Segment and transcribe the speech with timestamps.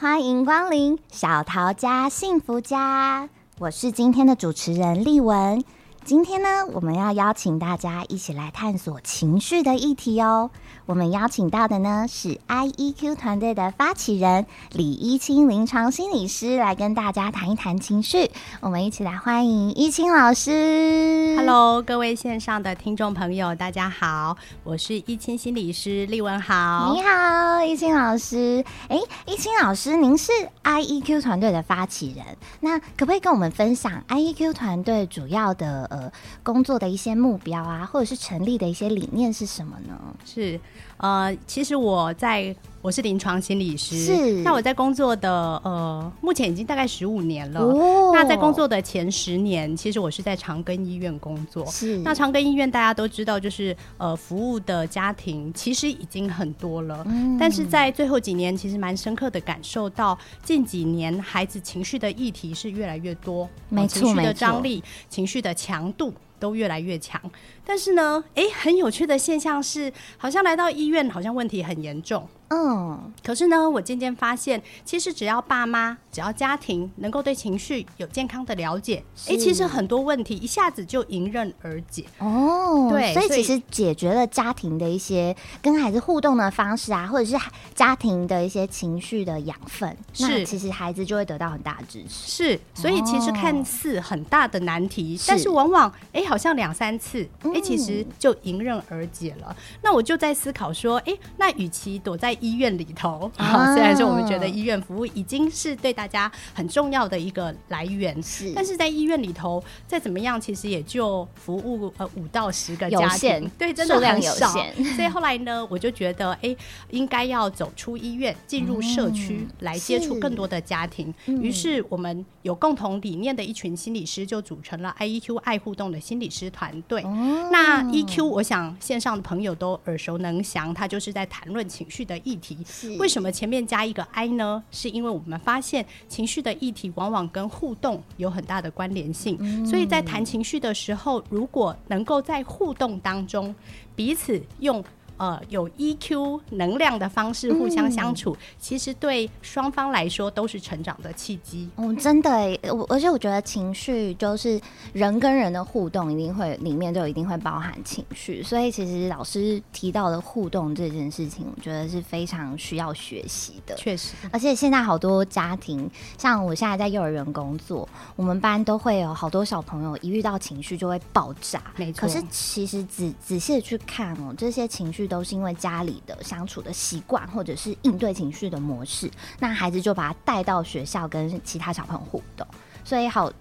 [0.00, 5.64] 欢迎光临小桃家幸福家，我是今天的主持人丽文。
[6.04, 10.52] 今天呢，我们要邀请大家一起来探索情绪的议题哦。
[10.88, 18.30] 我们邀请到的呢是 IEQ 团队的发起人李一清临床心理师，来跟大家谈一谈情绪。
[18.62, 21.36] 我们一起来欢迎一清老师。
[21.36, 26.94] Hello，各位线上的听众朋友，大家好，我是一清心理师丽文豪。
[26.94, 28.64] 你好，一清老师。
[28.88, 30.32] 哎，一清老师，您是
[30.64, 32.24] IEQ 团队的发起人，
[32.60, 36.10] 那可不可以跟我们分享 IEQ 团队主要的呃
[36.42, 39.94] 工作的一些目标啊，或者是成立的一些理念是什么呢？
[40.24, 40.58] 是。
[40.98, 44.32] 呃，其实我在我是临床心理师，是。
[44.42, 45.30] 那我在工作的
[45.64, 47.60] 呃，目前已经大概十五年了。
[47.60, 48.12] 哦。
[48.12, 51.64] 那在工作的前十年，其实我是在长庚医院工作。
[51.66, 51.98] 是。
[51.98, 57.04] 那长庚医院大家都知道，就是呃，服务的家庭其实已经很多了。
[57.08, 57.36] 嗯。
[57.38, 67.20] 但是在最后几年，其实蛮深刻的感受到，近几年孩子情绪的议题是越来越多，没错，情绪的张力、情绪的强度都越来越强。
[67.64, 72.28] 但是呢，哎，很有趣的现象是，好像来到医院，好像问题很严重。
[72.50, 82.04] 嗯，可是呢，我渐渐发现，其实只要爸妈，只要家庭能够对情绪有健康的了解，哎，其实很多问题一下子就迎刃而解。
[82.18, 87.36] 哦，对，所以其实解决了家庭的一些跟孩子互动的方式啊，或者是
[87.74, 92.30] 家庭的一些情绪的养分，是，那其实孩子就会得到很大的支持。
[92.30, 99.48] 是，所以其实看似很大的难题，哦、但是往往哎，好像两三次，哎，其实就迎刃而解了。
[99.50, 114.52] 嗯、那我就在思考说，哎，那与其躲在医院里头啊，虽然说我们觉得医院服务已经是对大家很重要的一个来源，是，但是在医院里头再怎么样，其实也就服务呃五到十个家庭，对，真的很少。
[114.96, 116.54] 所以后来呢，我就觉得，哎，
[116.90, 121.12] 应该要走出医院，进入社区来接触更多的家庭。
[121.26, 127.02] 于是我们有共同理念的一群心理师，就组成了 IEQ 爱互动的心理师团队。
[127.50, 132.58] 那 EQ，我想线上的朋友都耳熟能详，他就是在谈论情绪的议题。
[132.98, 134.62] 为什么前面加一个 I 呢？
[134.70, 143.54] 是因为我们发现情绪的议题往往跟互动有很大的关联性，嗯、所以在谈情绪的时候，如果能够在互动当中
[143.96, 144.84] 彼此用。
[145.18, 151.68] 呃，有 EQ 能量的方式互相相处，嗯、其实对双方来说都是成长的契机。
[151.74, 154.60] 哦，真的哎，我而且我觉得情绪就是
[154.92, 158.44] 人跟人的互动，一定会里面就一定会包含情绪。
[158.44, 163.74] 所以其实老师提到的互动这件事情，我觉得是非常需要学习的。
[163.74, 171.60] 确实，而且现在好多家庭，像我现在在幼儿园工作，我们班都会有好多小朋友一遇到情绪就会爆炸。
[171.74, 172.02] 没错。
[172.02, 175.07] 可是其实仔仔细的去看哦，这些情绪。
[175.08, 179.10] 都是因为家里的相处的习惯，或者是应对情绪的模式，
[179.40, 182.46] 那孩子就把他带到学校跟其他小朋友互动，
[182.84, 183.32] 所以好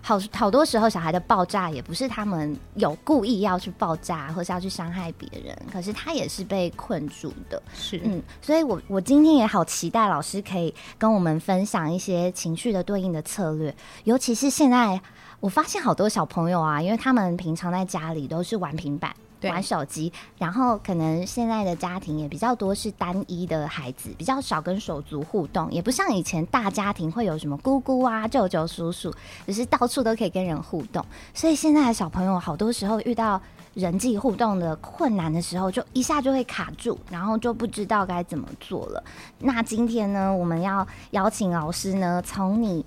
[0.00, 7.60] 好好多时候小孩的爆炸也不是他们有故意要去爆炸，或是要去伤害别人，可是他也是被困住的。
[7.74, 15.00] 是，嗯，所以我我今天也好期待老师可以跟我们分享一些情绪的对应的策略，尤其是现在
[15.40, 19.14] 我发现好多小朋友啊，因为他们平常在家里都是玩平板。
[19.42, 29.12] 玩手机，然后可能现在的家庭也比较多是单一的孩子，比较少跟手足互动，也不像以前大家庭会有什么姑姑啊、舅舅、叔叔，
[29.46, 31.04] 只是到处都可以跟人互动。
[31.34, 33.40] 所以现在的小朋友好多时候遇到
[33.74, 39.04] 人际互动的困难的时候，就一下就会卡住，然后就不知道该怎么做了。
[39.38, 42.84] 那今天呢，我们要邀请老师呢，从你。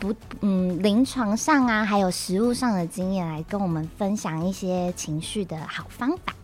[0.00, 6.34] 不，嗯，临床上啊，还有食物上的经验来跟我们分享一些情绪的好方法。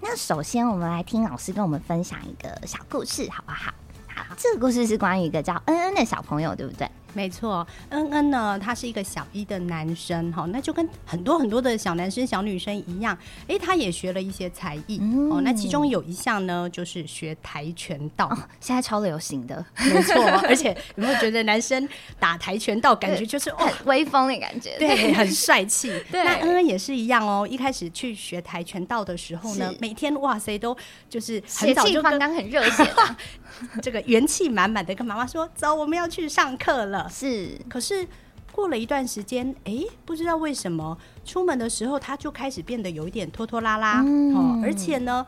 [0.00, 3.72] 那首先，我们来听老师跟我们分享一个小故事，好不好？
[4.08, 6.90] 好，这个故事是关于一个叫恩恩的小朋友，对不对？
[7.14, 13.16] 没错，恩恩呢，他是一个小一的男生，哈，那就跟很多很多的小男生、小女生一样，
[13.48, 14.98] 哎，他也学了一些才艺，
[15.30, 20.14] 哦、嗯，那其中有一项呢，就是学跆拳道，哦、现在超流行的，没错，
[20.48, 21.88] 而且有没有觉得男生
[22.18, 25.92] 打跆拳道感觉就是哦，威风的感觉，对，很帅气。
[26.10, 30.76] 对，那恩恩也是一样哦，一开始去学跆拳道的时候呢，每天哇塞都
[31.08, 32.84] 就是很早就刚刚很热血。
[33.80, 38.06] 这个元气满满的跟妈妈说：“走，我们要去上课了。”是，可是
[38.52, 45.24] 过了一段时间，哎、欸，不知道为什么出门的时候他就开始变得有一点拖拖拉拉，嗯、哦，而且呢。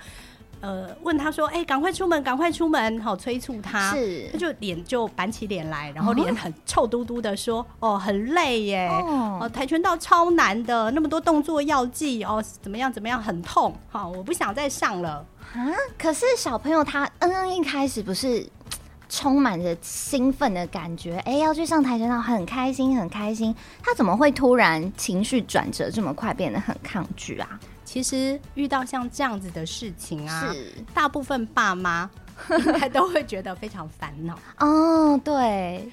[0.62, 15.24] 呃，问他说：“哎、欸，赶快出门，赶快出门！”好，催促他，是，他就脸就板起脸来，然后脸很臭嘟嘟的说：“哦，哦很累耶，哦，哦，跆拳道超难的，那么多动作要记，哦，怎么样怎么样，很痛，好、哦，我不想再上了
[15.54, 18.48] 啊。”可是小朋友他嗯嗯一开始不是
[19.08, 27.58] 充满着兴奋的感觉，哎、欸，要去上跆拳道，很开心，很开心，他怎么会突然情绪转折这么快，变得很抗拒啊？
[27.84, 32.10] 其实遇到像这样子的事情啊，是大部分爸妈
[32.50, 35.18] 应该都会觉得非常烦恼哦。
[35.22, 35.88] 对。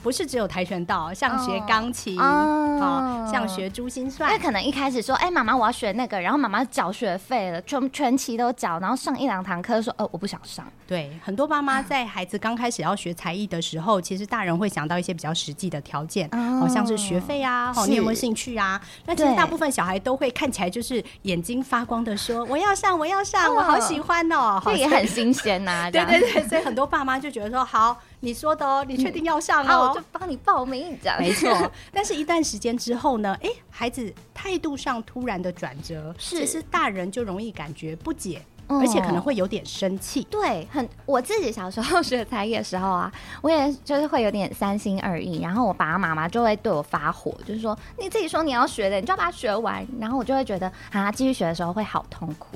[0.00, 3.17] 不是只有跆拳道，像学钢琴啊，像
[3.48, 4.30] 学珠心算。
[4.30, 10.64] 因为可能一开始说，哎、欸，妈妈我要学那个，然后妈妈缴学费了，全全期都缴，然后上一两堂课说，哦、呃，我不想上。
[10.86, 18.80] 对，很多爸妈在孩子刚开始要学才艺的时候，其实大人会想到一些比较实际的条件，好、哦、像是学费啊，好，你有没有兴趣啊？
[19.06, 25.90] 那其实大部分小孩都会看起来就是眼睛发光的说，我要上，我要上，我好喜欢哦，这也很新鲜呐、啊。
[25.92, 27.98] 对对对，所以很多爸妈就觉得说，好。
[28.20, 29.66] 你说的哦，你确定要上哦？
[29.66, 31.48] 好，我就帮你报名，这样没错。
[31.92, 33.36] 但是，一段时间之后呢？
[33.42, 40.26] 哎，孩子态度上突然的转折，是，其实大人就容易感觉不解，而且可能会有点生气。
[40.28, 40.88] 对，很。
[41.06, 49.86] 我自己小时候学才艺的时候啊，我也就是会有点三心二意，然后我爸爸妈妈就会对我发火，就是说你自己说你要学的，你就要把它学完。
[50.00, 52.48] 然后我就会觉得啊，继续学的时候会好痛苦。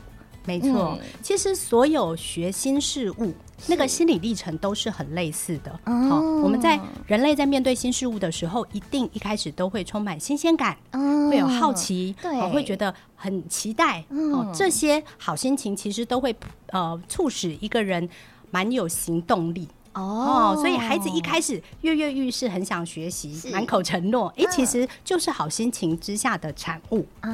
[0.45, 3.33] 没错，嗯，其实所有学新事物，
[3.67, 5.71] 那个心理历程都是很类似的。
[5.85, 14.05] 好，哦，我们在人类在面对新事物的时候，一定一开始都会充满新鲜感，哦，会有好奇，对，哦，会觉得很期待。
[14.11, 16.35] 哦，这些好心情其实都会
[16.69, 18.09] 呃促使一个人
[18.51, 19.69] 蛮有行动力。
[19.95, 27.31] 哦，所以孩子一开始跃跃欲试，很想学习，满口承诺，哎、欸，其实就是好心情之下的产物啊。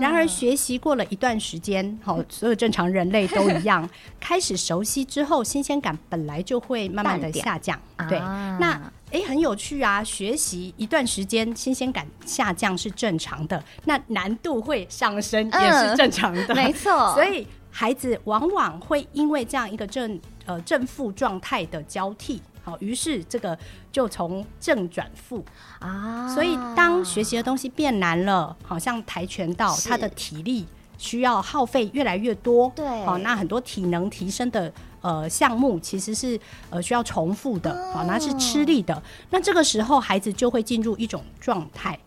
[0.00, 7.78] 然而学习过了一段时间，好，所有正常人类都一样， 开始熟悉之后，新鲜感本来就会慢慢的下降。
[8.08, 8.72] 对，那
[9.10, 17.12] 哎、欸，很有趣啊，学习一段时间，新鲜感下降是正常的，那难度会上升也是正常的，没错。
[17.14, 20.18] 所以孩子往往会因为这样一个正。
[20.46, 23.56] 呃，正负状态的交替，好，于是这个
[23.90, 25.44] 就从正转负
[25.78, 26.32] 啊。
[26.34, 30.66] 所以当学习的东西变难了，好像跆拳道，它的体力
[30.98, 36.38] 需要耗费越来越多，对，好，那很多体能提升的呃项目其实是
[36.70, 39.02] 呃需要重复的，好，那是吃力的。
[39.30, 41.98] 那这个时候孩子就会进入一种状态。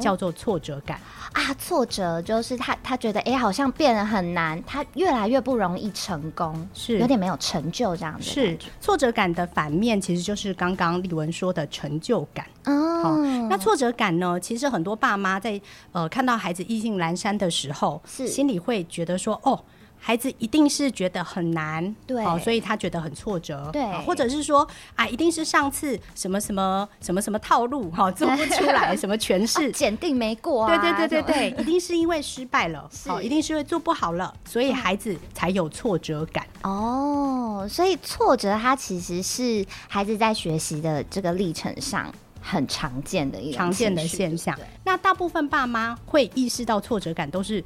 [0.00, 1.00] 叫做挫折感
[1.32, 8.24] 啊，挫折就是他他觉得哎、欸，好像变得很难，他越来越不容易成功，是有点没有成就这样子。
[8.24, 12.46] 是挫折感的反面，其实就是刚刚丽文说的成就感。
[12.64, 13.16] 哦，好，
[13.48, 14.38] 那挫折感呢？
[14.40, 15.60] 其实很多爸妈在
[15.92, 19.62] 呃看到孩子意兴阑珊的时候，是心里会觉得说哦。
[19.98, 36.46] 孩子一定是觉得很难，对，哦，所以他觉得很挫折，对，或者是说啊，一定是上次什么什么什么什么套路哈 做不出来，什么诠释检定没过啊，对对对对对，一定是因为失败了， 好，一定是因为做不好了，所以孩子才有挫折感。
[36.62, 44.58] 哦，所以挫折它其实是孩子在学习的这个历程上很常见的一个常见的现象。
[44.84, 47.62] 那大部分爸妈会意识到挫折感都是。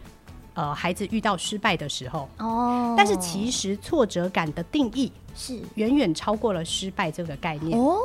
[0.55, 7.99] 呃，孩子遇到失败的时候，哦，但是其实挫折感的定义是远远超过了失败这个概念哦。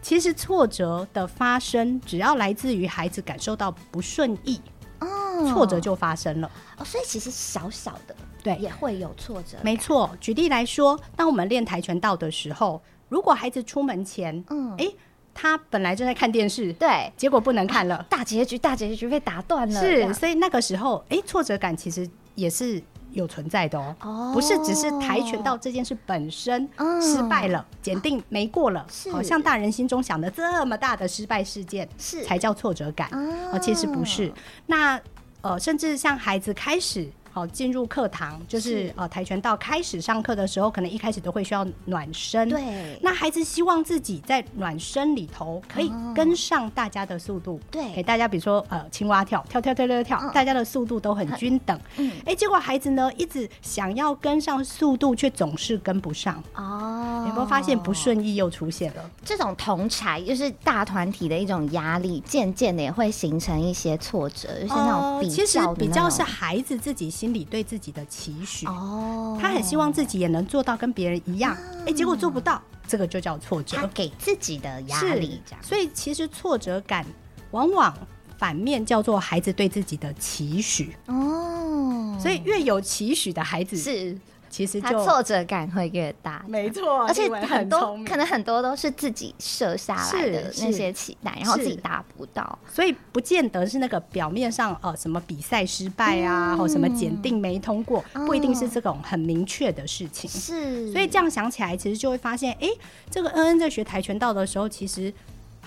[0.00, 4.60] 其实挫折的发生，只要来自于孩子感受到不顺意，
[5.00, 6.50] 哦，挫折就发生了。
[6.78, 9.58] 哦，所以其实小小的对也会有挫折。
[9.62, 14.90] 没错，举例来说，当我们练跆拳道的时候，如果孩子出门前，嗯，哎。
[15.40, 19.80] 他本来正在看电视，对，结果不能看了，啊、大结局，大结局被打断了。
[19.80, 26.68] 是，所以那个时候，哎、欸，挫折感其实也是有存在的、喔、哦，不是只是跆拳道这件事本身
[27.00, 32.24] 失败了，检、哦、定没过了，好像大人心中想的这么大的失败事件是。
[32.24, 33.08] 才叫挫折感，
[33.52, 34.32] 哦，其实不是。
[34.66, 35.00] 那
[35.40, 37.08] 呃，甚至像孩子开始。
[37.32, 42.48] 好，进入课堂就是呃，跆拳道开始上课的时候，可能一开始都会需要暖身。
[42.48, 47.60] 对，那孩子希望自己在暖身里头可以跟上大家的速度。
[47.70, 51.78] 对，给大家比如说呃，青蛙跳，跳跳跳跳跳，大家的速度都很均等。
[51.96, 56.42] 嗯，哎，结果孩子呢一直想要跟上速度，却总是跟不上。
[56.54, 59.10] 哦，哦，有没有发现不顺意又出现了？
[59.24, 68.64] 这种同侪就是大团体的一种压力，渐渐的也会形成一些挫折，就是那种比较、呃、其实比较是孩子自己心里对自己的期许。
[68.66, 75.60] 哦，他很希望自己也能做到跟别人一样，哎、结果做不到，这个就叫挫折，他给自己的压力这样。
[75.60, 77.04] 所以其实挫折感
[77.50, 77.92] 往往
[78.38, 80.94] 反面叫做孩子对自己的期许。
[81.06, 84.16] 哦，所以越有期许的孩子是。
[84.50, 100.28] 其实就挫折感会越大，没错，而且很多可能很多都是自己设下来的那些期待，然后自己达不到，所以不见得是那个表面上呃什么比赛失败啊，或、嗯、什么检定没通过，不一定是这种很明确的事情。
[100.28, 102.78] 是，所以这样想起来，其实就会发现，哎、欸，
[103.10, 105.12] 这个恩恩在学跆拳道的时候，其实。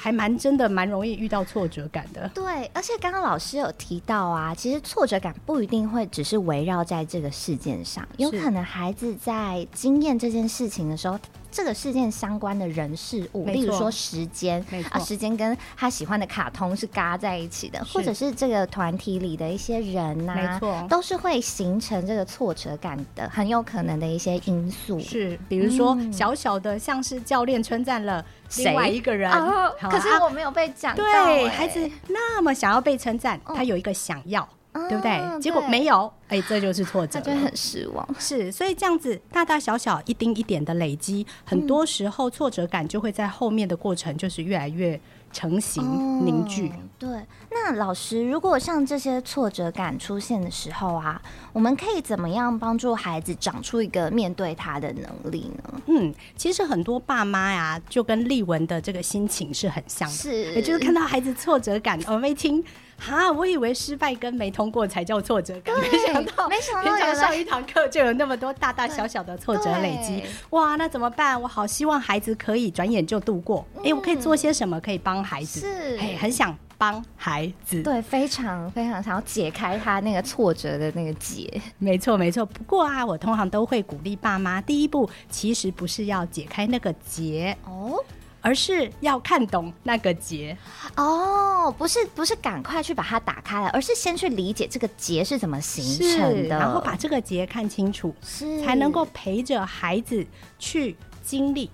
[0.01, 2.27] 还蛮真的，蛮容易遇到挫折感的。
[2.33, 11.19] 对，而且刚刚老师有提到啊，其实挫折感不一定会只是围绕在这个事件上，有可能孩子在经验这件事情的时候。
[11.51, 24.99] 这个事件相关的人事物，例如说时间啊，时间跟他喜欢的卡通是嘎在一起的，或者是这个团体里的一些人呐、啊，没错，都是会形成这个挫折感的，很有可能的一些因素。
[24.99, 28.23] 是，比如说小小的，像是教练称赞了
[28.57, 34.47] 另外一个人，啊、可是我没有被讲到、欸，对，孩子那么想要被称赞，他有一个想要。
[34.73, 35.39] 对不对？
[35.39, 38.07] 结果没有，哎、欸，这就是挫折，就很失望。
[38.17, 44.99] 是，所以这样子大大小小一丁一点的累积，很多时候挫折感就会在后面的过程就是越来越
[45.33, 46.89] 成型凝聚、嗯。
[46.97, 47.09] 对，
[47.49, 55.81] 那老师，如果像这些挫折感出现的时候啊，我们可以怎么样帮助孩子长出一个面对他的能力呢？
[55.87, 62.63] 嗯，其实很多爸妈呀，就跟丽文的这个心情是很像的，是，也就是看到孩子挫折感，我们一听。
[63.03, 71.41] 哈，我以为失败跟没通过才叫挫折感，没想到，没想到，平常上一堂课就有那么多大大小小的挫折累积，哇，那怎么办？
[71.41, 73.65] 我好希望孩子可以转眼就度过。
[73.77, 75.61] 哎、嗯欸，我可以做些什么可以帮孩子？
[75.61, 81.59] 是，哎，很想帮孩子，对，非常非常想要解开他那个挫折的那个结。
[81.79, 82.45] 没错，没错。
[82.45, 87.97] 不过啊，我通常都会鼓励爸妈，第一步其实不是要解开那个结哦。
[88.41, 90.57] 而是要看懂那个结
[90.97, 95.83] 哦，不是不是赶快去把它打开来，而是先去理解这个结是怎么形
[96.17, 100.25] 成的，然后把这个结看清楚，是才能够陪着孩子
[100.57, 101.69] 去经历，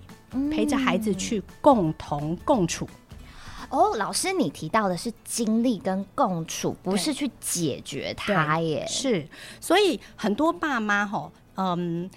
[0.50, 2.86] 陪着孩子去共同共处。
[3.70, 8.86] 哦，老师，你提到的是经历跟共处，不是去解决它耶。
[8.86, 9.26] 是，
[9.60, 12.10] 所以很多爸妈吼，嗯。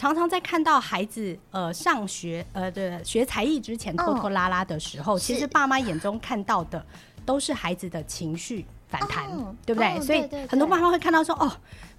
[0.00, 6.82] 常常在看到孩子呃上学呃的学才艺之前拖拖拉拉的时候，哦、其实爸妈眼中看到的
[7.26, 9.88] 都是孩子的情绪反弹，哦、对不对？
[9.88, 11.52] 哦、对对对，所以很多爸妈会看到说哦。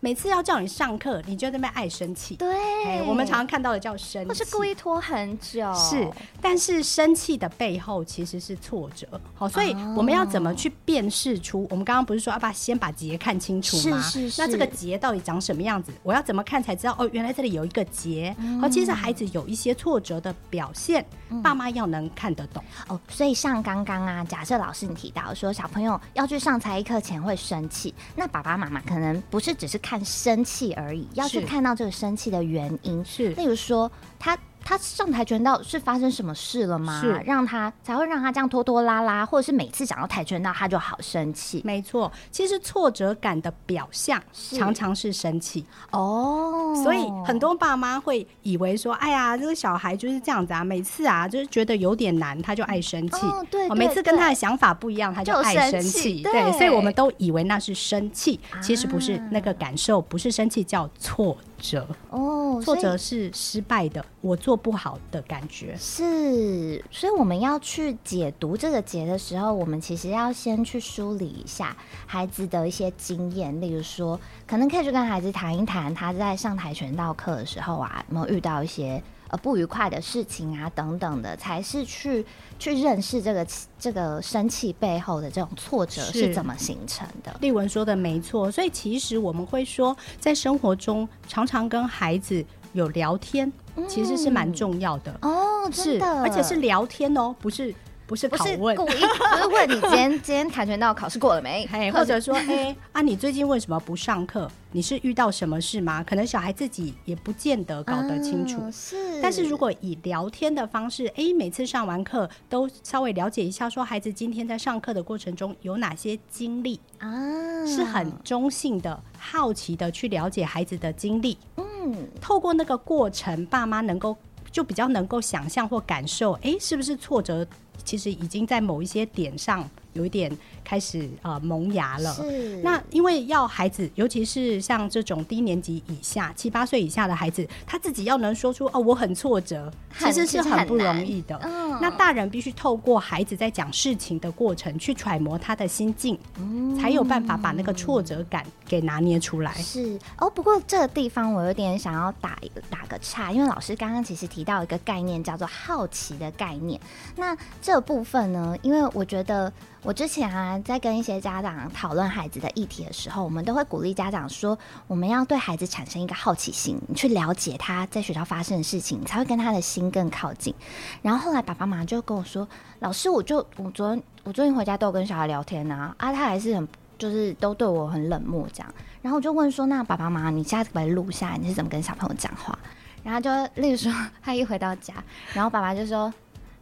[0.04, 2.36] 每次要叫你上课，你就在那边爱生气。
[2.36, 5.72] 对，我们常常看到的叫生气，或是故意拖很久。
[5.76, 6.10] 是，
[6.42, 9.08] 但是生气的背后其实是挫折。
[9.36, 11.68] 好，所以我们要怎么去辨识出？
[11.70, 14.02] 我们刚刚不是说要把先把结看清楚吗？
[14.02, 14.42] 是是是。
[14.42, 15.92] 那这个结到底长什么样子？
[16.02, 16.96] 我要怎么看才知道？
[16.98, 18.36] 哦，原来这里有一个结。
[18.60, 21.06] 好，其实孩子有一些挫折的表现，
[21.44, 22.64] 爸妈要能看得懂。
[22.88, 29.91] 哦，所以像刚刚啊，假设老师你提到说小朋友要去上才艺课前会生气，那爸爸妈妈可能不是只是看。
[29.92, 33.04] 看生气而已，要去看到这个生气的原因。
[33.04, 34.38] 是，例如说他。
[34.64, 37.00] 他上跆拳道是发生什么事了吗？
[37.02, 41.62] 是让他才会让他这样拖拖拉拉，或者是每次讲到跆拳道他就好生气？
[41.66, 46.74] 没错，其实挫折感的表象常常是生气哦。
[46.84, 53.26] 所以很多爸妈会以为说：“哎呀，这个小孩就是这样子啊，每次啊就是觉得有点难，他就爱生气。
[53.26, 56.22] 哦”对，每次跟他的想法不一样，他就爱生气。
[56.22, 62.62] 对，所以我们都以为那是生气，其实不是，那个感受不是生气，叫挫折哦。
[62.64, 64.52] 挫折是失败的，我做。
[64.52, 71.74] 做不好的感觉是，所以我们要去解读这个结的时候，我们其实要先去梳理一下
[72.06, 82.24] 孩子的一些经验，例如说，可能可以去跟孩子谈一谈他在上跆拳道课的时候啊，有没有遇到一些呃不愉快的事情啊等等的，才是去
[82.60, 83.48] 去认识这个
[83.80, 87.36] 这个生气背后的这种挫折是怎么形成的。
[87.42, 93.52] 丽文说的没错，所以其实我们会说，在生活中常常跟孩子有聊天。
[93.88, 97.74] 其实是蛮重要的、嗯、哦，真的，而且是聊天哦，不是
[98.12, 101.66] 不是拷问，不是故意，不是问你今天今天跆拳道考试过了没？
[101.72, 104.52] 嘿，或者说， 哎、欸、啊，你最近为什么不上课？
[104.74, 106.04] 你是遇到什么事吗？
[106.04, 108.60] 可能小孩自己也不见得搞得清楚。
[108.64, 121.38] 嗯、是，但是如果以聊天的方式，哎、欸，每次上完课都稍微了解一下，说孩子今天在上课的过程中有哪些经历啊，是很中性的、好奇的去了解孩子的经历。
[121.56, 124.18] 嗯，透过那个过程，爸妈能够
[124.52, 127.46] 就比较能够想象或感受，哎，是不是挫折
[127.84, 129.70] 其实已经在某一些点上。
[129.94, 130.32] 有一点
[130.64, 132.14] 开始呃萌芽了。
[132.14, 132.62] 是。
[132.64, 141.38] 那因为要孩子，尤其是像这种低年级以下、七八岁以下的孩子，他自己要能说出哦，我很挫折，其实是很不容易的。
[141.82, 141.84] 嗯。
[141.84, 149.52] 那大人必须透过孩子在讲事情的过程，去揣摩他的心境，嗯，才有办法把那个挫折感给拿捏出来。
[149.56, 150.30] 是哦。
[150.30, 156.80] 不过这个地方我有点想要打一个打个岔，因为老师刚刚其实提到一个概念，叫做好奇的概念。
[157.16, 159.52] 那这部分呢，因为我觉得。
[159.84, 170.54] 我之前啊，在跟一些家长讨论孩子的议题的时候，我们都会鼓励家长说，我们要对孩子产生一个好奇心，你去了解他在学校发生的事情，你才会跟他的心更靠近。
[171.02, 172.48] 然后后来爸爸妈就跟我说，
[172.80, 178.74] 老师，我就我昨天我最近回家都有跟小孩聊天啊，啊，他还是很就是都对我很冷漠这样。
[179.02, 182.58] 然后我就问说，那爸爸妈妈，你下次可不可以录下来，你是怎么跟小朋友讲话？
[183.04, 184.94] 然后就例如说，他一回到家，
[185.34, 186.14] 然后爸爸就说。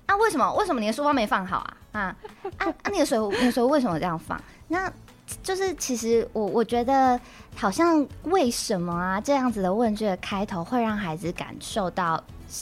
[0.06, 0.51] 啊，为什么？
[0.56, 1.78] 为什么你的书包没放好啊？
[1.92, 2.16] 啊
[2.58, 2.89] 啊啊！
[2.92, 4.42] 你的水壶，你的水为什么这样放？
[4.70, 4.92] 那
[5.44, 7.20] 就是其实我我觉得
[7.56, 12.20] 好像为什么啊这样子的问句的开头会让孩子感受到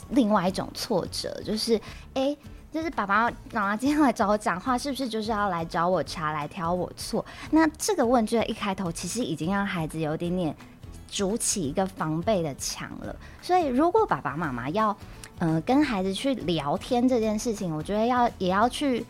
[0.10, 1.80] 另外一种挫折，就是
[2.14, 2.36] 哎、
[2.72, 7.26] 就是爸爸妈妈今天来找我讲话，是不是就是要来找我茬，来挑我错？
[7.52, 10.56] 那这个问句的一开头，其实已经让孩子有点点
[11.10, 13.16] 筑起一个防备的墙了。
[13.42, 14.96] 所以如果爸爸妈妈要
[15.40, 19.06] 嗯、跟孩子去聊天这件事情，我觉得要也要去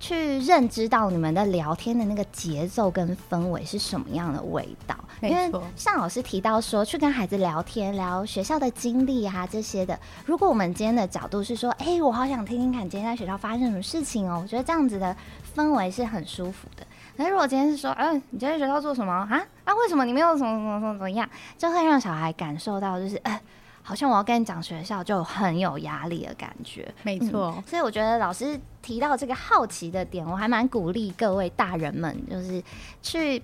[0.00, 4.96] 去认知到你们的聊天的那个节奏跟氛围是什么样的味道。
[5.20, 9.96] 因为像老师提到说，去跟孩子聊天，聊学校的经历啊这些的。
[10.24, 15.14] 如果我们今天的角度是说，哎、欸，我好想听听看今天在学校发生什么事情哦，我觉得这样子的
[15.54, 16.86] 氛围是很舒服的。
[17.18, 19.46] 可是如果今天是说，嗯、呃，你今天在学校做什么啊？
[19.64, 21.28] 啊，为什么你没有什么什么什么怎么样？
[21.58, 23.38] 就会让小孩感受到就是，呃
[23.82, 26.92] 好像我要跟你讲学校，就很有压力的感觉。
[27.02, 32.62] 没错、嗯，所以我觉得老师提到这个好奇的点，我还蛮鼓励各位大人们，就是
[33.02, 33.42] 去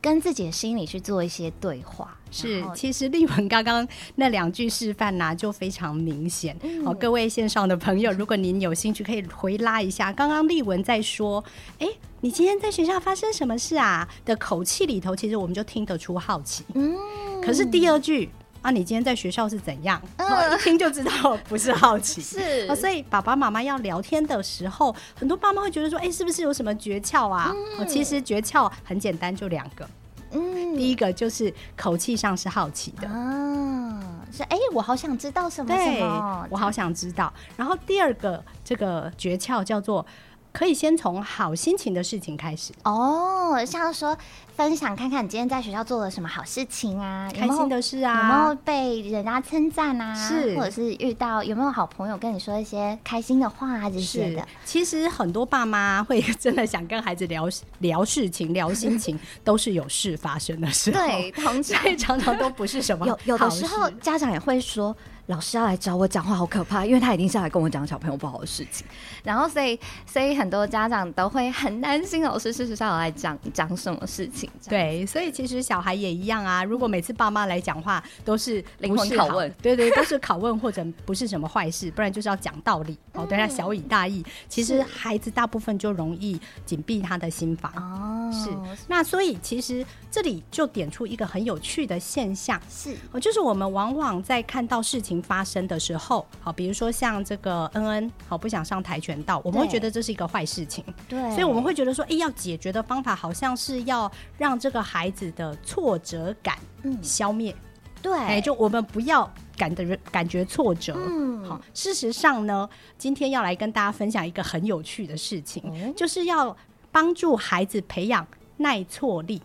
[0.00, 2.16] 跟自己的心里去做一些对话。
[2.30, 6.56] 是，其实丽文刚刚那两句示范呢、啊，就非常明显。
[6.62, 10.12] 嗯、哦，各位线上的朋友，如果您有兴趣，可以回拉一下。
[10.12, 11.44] 刚刚丽文在说
[11.78, 11.86] ：“哎，
[12.22, 16.64] 你今天在学校发生什么事啊？”的口气里头，其实我们就听得出好奇。
[16.74, 16.96] 嗯，
[17.42, 18.30] 可是第二句。
[18.64, 20.00] 啊，你今天在学校是怎样？
[20.16, 22.22] 呃、一听就知道不是好奇。
[22.22, 29.86] 是、哦，所以爸爸妈妈要聊天的时候，很多爸妈会觉得说：“哎、欸，是不是有什么诀窍啊？”嗯哦、其实诀窍很简单，就两个。
[30.30, 33.06] 嗯，第一个就是口气上是好奇的。
[33.06, 34.00] 啊，
[34.32, 37.30] 是哎、欸，我好想知道什么什么，对，我好想知道。
[37.58, 40.04] 然后第二个这个诀窍叫做。
[40.54, 44.16] 可以先从好心情的事情开始哦，像说
[44.56, 50.14] 分享看看你今天在学校做了什么好事情啊，开心的事啊，有没有被人家称赞啊？
[50.14, 54.46] 是，或者是遇到有没有好朋友跟你说一些开心的话啊这些的。
[54.64, 57.48] 其实很多爸妈会真的想跟孩子聊
[57.80, 61.00] 聊事情、聊心情， 都是有事发生的时候。
[61.04, 64.96] 对，通常常常都不是什么有有的时候家长也会说。
[65.26, 68.86] 老师要来找我讲话，好可怕，因为他一定是来跟我讲小朋友不好的事情。
[69.24, 74.50] 然后，所以，所以很多家长都会很担心老师事实上要来讲讲什么事情。
[74.68, 76.62] 对，所以其实小孩也一样啊。
[76.62, 84.22] 如果每次爸妈来讲话都是灵魂拷问，对对，都是拷问或者不是什么坏事，不然就是要讲道理哦，等下小以大义。
[84.50, 88.30] 其实孩子大部分就容易紧闭他的心房哦。
[88.30, 88.50] 是，
[88.88, 95.13] 那所以其实这里就点出一个很有趣的现象，是哦，就是我们往往在看到事情。
[95.22, 106.56] 发生的时候，好，比如说像这个恩恩，好不想上跆拳道，我们会觉得这是一个坏事情，对，所以我们会觉得说，哎，要解决的方法好像是要让这个孩子的挫折感
[107.02, 116.56] 消灭，嗯、对，哎，就我们不要感的感觉挫折，嗯，好，事实上呢，今天要来跟大家分享一个很有趣的事情，嗯、就是要
[116.90, 119.42] 帮助孩子培养耐挫力，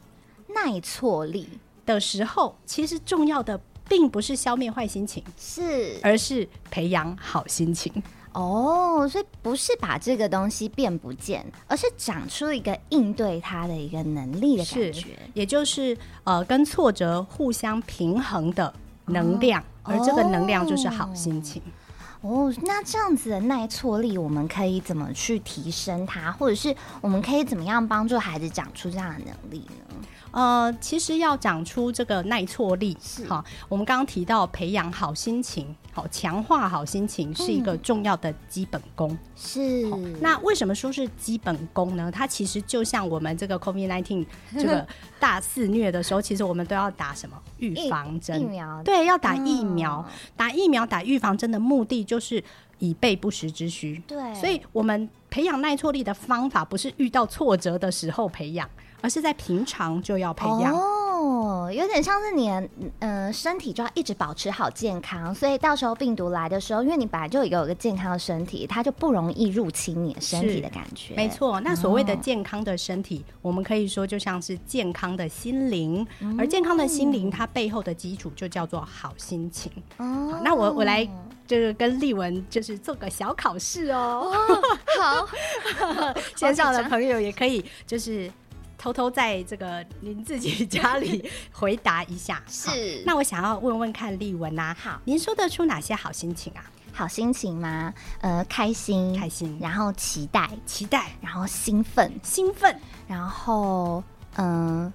[0.48, 1.50] 耐挫力
[1.86, 3.60] 的时候，其实重要的。
[3.90, 7.92] 并不是消灭坏心情，是，而是培养好心情。
[8.32, 18.72] 哦，所以不是把这个东西变不见，而是长出一个应对它的一个能力的感觉，也就是呃，跟挫折互相平衡的
[19.08, 21.60] 能量，哦、而这个能量就是好心情。
[21.60, 21.79] 哦，
[22.22, 29.96] 那这样子的耐挫力，我们可以怎么去提升它，或者是我们可以怎么样帮助孩子长出这样的能力呢？
[30.32, 33.44] 呃，其实要长出这个耐挫力，是好。
[33.68, 39.18] 我们刚刚提到培养好心情，好强化好心情是一个重要的基本功。
[39.36, 39.90] 是。
[40.22, 42.12] 那为什么说是基本功呢？
[42.12, 44.88] 它其实就像我们这个 COVID-19 这个
[45.20, 48.42] 大肆虐的时候，其实我们都要打什么预防针？
[48.42, 48.82] 疫苗。
[48.84, 50.04] 对，要打疫苗。
[50.08, 52.44] 嗯、打疫苗、打预防针的目的就是
[52.80, 54.02] 以备不时之需。
[54.08, 54.34] 对。
[54.34, 58.68] 所以我们培养耐挫力的方法，不是遇到挫折的时候培养。
[59.02, 71.14] 而是在平常就要培养哦，有点像是你的呃身体就要一直保持好健康，所以到时候病毒来的时候，因为你本来就有一个健康的身体，它就不容易入侵你的身体的感觉。
[71.16, 79.72] 没错，那所谓的健康的身体，哦，我们可以说就像是健康的心灵，嗯，而健康的心灵它背后的基础就叫做好心情。
[79.98, 81.06] 哦，好，那我我来
[81.46, 84.32] 就是跟丽文就是做个小考试哦。
[84.32, 84.62] 哦
[85.02, 85.28] 好，
[86.38, 88.32] 线上的朋友也可以就是。
[88.80, 93.04] 偷偷在这个您自己家里回答一下， 是。
[93.06, 96.64] 那我想要问问看丽文啊，好，您说得出哪些好心情啊？
[96.94, 97.94] 好心情吗？
[98.22, 102.74] 呃，开心，开心，然后期待，期待，然后兴奋，兴奋，
[103.06, 104.02] 然后
[104.36, 104.94] 嗯、呃，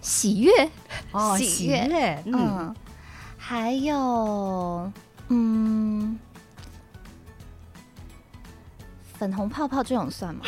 [0.00, 0.50] 喜悦，
[1.12, 2.76] 哦，喜悦，嗯，嗯，
[3.38, 4.92] 还有
[5.28, 6.18] 嗯。
[9.18, 10.42] 粉红泡泡这种算吗？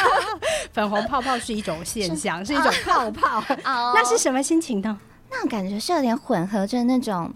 [0.72, 3.42] 粉红泡泡是一种现象，是， 是一种泡泡。
[3.94, 4.98] 那是什么心情呢？
[5.30, 7.32] 那感觉是有点混合着那种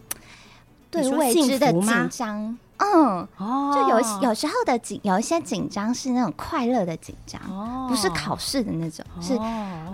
[0.91, 2.59] 对未知的紧张。
[2.79, 9.39] 嗯，哦，就有有时候的紧，有一些紧张是那种快乐的紧张，哦，不是考试的那种，哦，是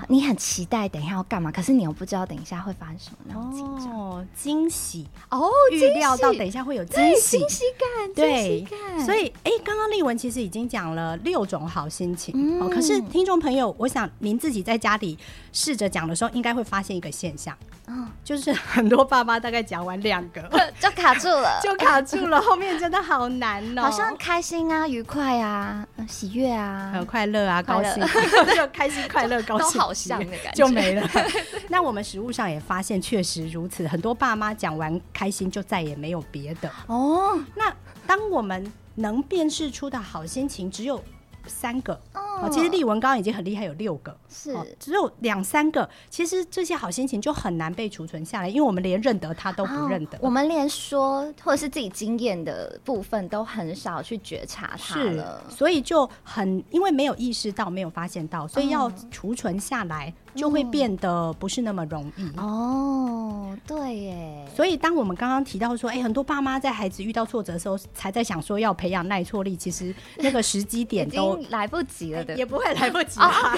[0.08, 5.06] 你很期待等一下要干嘛，可是你又不知道等一下会发生什么那种紧张，哦，惊喜。
[5.30, 8.66] 哦，预料到等一下会有惊喜，惊喜感，对，
[9.04, 15.18] 所以哎，刚刚丽文其实已经讲了六种好心情，嗯，哦，可是听众朋友，我想您自己在家里
[15.52, 17.56] 试着讲的时候，应该会发现一个现象。
[17.86, 20.40] 嗯，就是很多爸妈大概讲完两个
[20.80, 23.82] 就卡住了，就卡住了，后面真的好难哦。
[23.82, 28.02] 好像开心啊、愉快啊、喜悦啊、很快乐啊、高兴，
[28.56, 31.08] 就开心、快乐、高兴，都好像的感觉就没了。
[31.68, 37.38] 那我们实物上也发现，确实如此，很多爸妈讲完开心就再也没有别的哦。
[37.54, 37.72] 那
[38.06, 41.02] 当我们能辨识出的好心情只有
[41.46, 41.98] 三个。
[42.14, 45.88] 哦，其实丽文刚刚已经很厉害，有六个，是、哦、只有两三个。
[46.10, 60.08] 其实这些好心情就很难被储存下来，因为我们连认得他都不认得，哦、我们连说或者是自己经验的部分都很少去觉察它了，所以就很因为没有意识到，没有发现到，所以要储存下来。
[60.08, 62.28] 嗯就会变得不是那么容易。
[62.36, 63.56] 哦。
[63.66, 73.56] 对耶，所以当我们刚刚提到说，哎，很多爸妈在孩子遇到挫折的时候，才在想说要培养耐挫力，其实那个时机点都来不及了的，也不会来不及啊。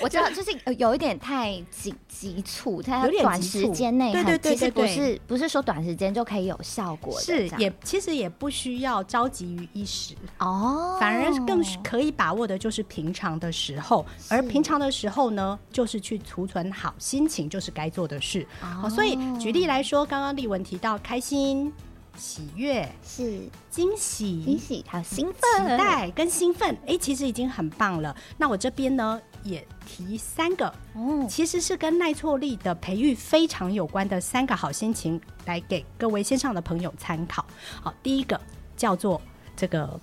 [0.00, 10.14] 我知道，就是有一点太急急促，它有点短时间内，对对对，其实不是不是说短时间就可以有效果的，是也其实也不需要着急于一时。
[10.38, 15.81] 哦，反而更可以把握的就是平常的时候，而平常的时候呢，就。
[15.82, 18.46] 就是去储存好心情，就是该做的事。
[18.80, 18.88] Oh.
[18.88, 21.72] 所以举例来说，刚刚丽文提到开心、
[22.16, 28.16] 喜悦、是惊喜、惊喜还有兴奋、期待跟兴奋，哎、欸，其实已经很棒了。
[28.38, 37.44] 那我这边呢也提三个，哦，其实是跟耐挫力的培育非常有关的三个好心情，来给各位线上的朋友参考。
[37.82, 38.40] 好，第一个
[38.76, 39.20] 叫做
[39.56, 39.98] 这个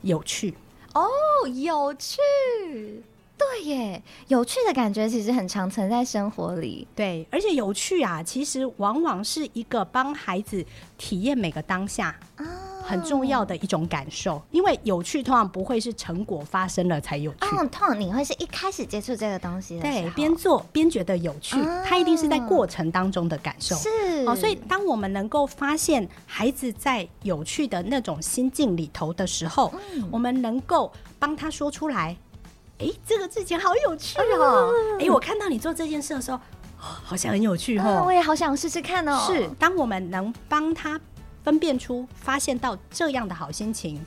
[0.00, 0.54] 有趣
[0.94, 1.02] 哦
[1.42, 3.02] ，oh, 有趣。
[3.40, 6.86] 对耶，有趣的感觉其实很常存在生活里。
[6.94, 10.62] 对，而且有趣啊，其实往往是一个帮孩子
[10.98, 12.14] 体验每个当下
[12.84, 14.34] 很重要的一种感受。
[14.34, 23.74] 哦、因为有趣通常不会是成果发生了才有趣，嗯、哦，通常你会是一开始接触这个东西的，对，边做边觉得有趣，哦、它一定是在过程当中的感受。
[23.76, 23.88] 是，
[24.26, 32.14] 哦，所以当我们能够发现孩子在有趣的那种心境里头的时候，嗯、我们能够帮他说出来。
[32.80, 34.72] 哎，这个事情好有趣哦！
[34.98, 36.40] 哎、嗯，我看到你做这件事的时候，
[36.76, 37.84] 好像很有趣哦。
[37.84, 39.22] 嗯、我也好想试试看哦。
[39.26, 40.98] 是，当我们能帮他
[41.44, 44.00] 分辨出、发现到这样的好心情，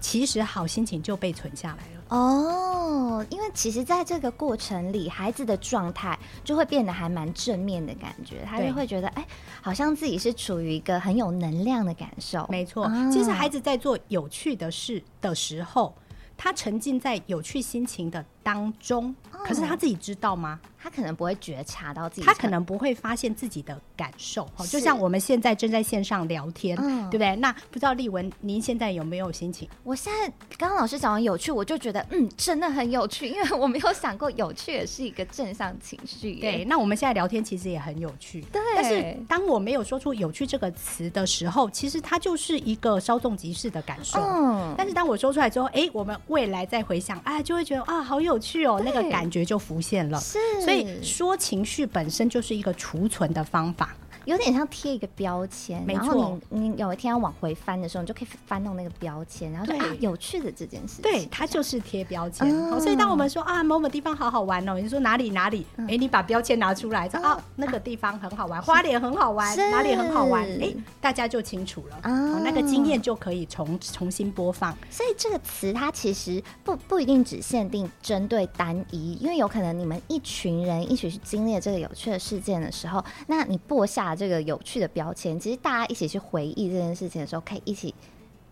[0.00, 2.00] 其实好心情就被存下来了。
[2.10, 9.26] 哦，因为其实在这个过程里，孩子的状态就会变得还蛮正面的感觉，他就会觉得，哎，
[9.62, 12.46] 好像自己是处于一个很有能量的感受。
[12.50, 15.94] 没错，哦、其实孩子在做有趣的事的时候。
[16.42, 20.58] 他沉浸在有趣心情的当中，可是他自己知道吗？
[20.82, 24.44] 他可能不会觉察到自己，他可能不会发现自己的感受。
[24.56, 27.36] 哦，就像我们现在正在线上聊天，嗯，对不对？
[27.36, 29.68] 那不知道丽文，您现在有没有心情？
[29.84, 36.36] 我现在刚刚老师讲完有趣，我就觉得嗯，真的很有趣，因为我没有想过有趣也是一个正向情绪。
[36.36, 38.40] 对，那我们现在聊天其实也很有趣。
[38.50, 44.18] 对，但是当我没有说出“有趣”这个词的时候，其实它就是一个稍纵即逝的感受。
[44.18, 50.18] 嗯，但是当我说出来之后，哎，我们未来再回想，哎，就会觉得啊，好有趣哦，那个感觉就浮现了。
[50.18, 53.94] 是，所以说情绪本身就是一个储存的方法。
[54.24, 55.84] 有点像贴一个标签。
[55.86, 62.50] 然后你你有一天要往回翻的时候，你就可以翻到那个标签，然后说啊，有趣的这件事情，对，它就是贴标签。
[62.80, 74.76] 所以当我们说啊，某某地方好好玩哦，你说哪里哪里，哎、嗯，你把标签拿出来，说啊，那个地方很好玩，花莲很好玩，哪里很好玩，哎，大家就清楚了，嗯、那个经验就可以重重新播放。
[74.90, 84.09] 所以这个词它其实不不一定只限定针对单一，因为有可能你们一群人一起去经历了这个有趣的事件的时候，那你播下。
[84.14, 87.94] 这个有趣的标签，其实大家一起去回忆这件事情的时候，可以一起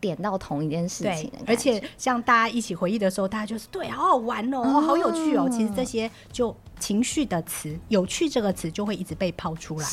[0.01, 1.31] 点到同一件事情。
[1.47, 5.49] 而且像大家一起回忆的时候，大家就是对，好好玩哦，哦好有趣哦。
[5.51, 9.85] 其实这些就情绪的词，“有趣”这个词就会一直被抛出来。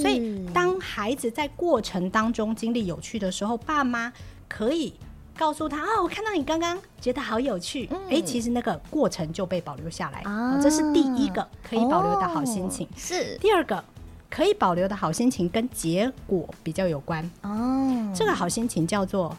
[0.00, 4.12] 所以当孩子在过程当中经历有趣的时候，爸妈
[4.48, 4.94] 可以
[5.36, 7.88] 告诉他：“啊，我看到你刚刚觉得好有趣。
[7.90, 10.20] 嗯”哎，其实那个过程就被保留下来。
[10.20, 12.86] 啊，这是第一个可以保留的好心情。
[12.86, 13.84] 哦、是第二个。
[14.30, 18.12] 可以保留的好心情跟结果比较有关哦。
[18.14, 19.36] 这个好心情叫做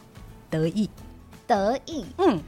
[0.50, 0.88] 得意，
[1.46, 2.04] 得意。
[2.18, 2.38] 嗯，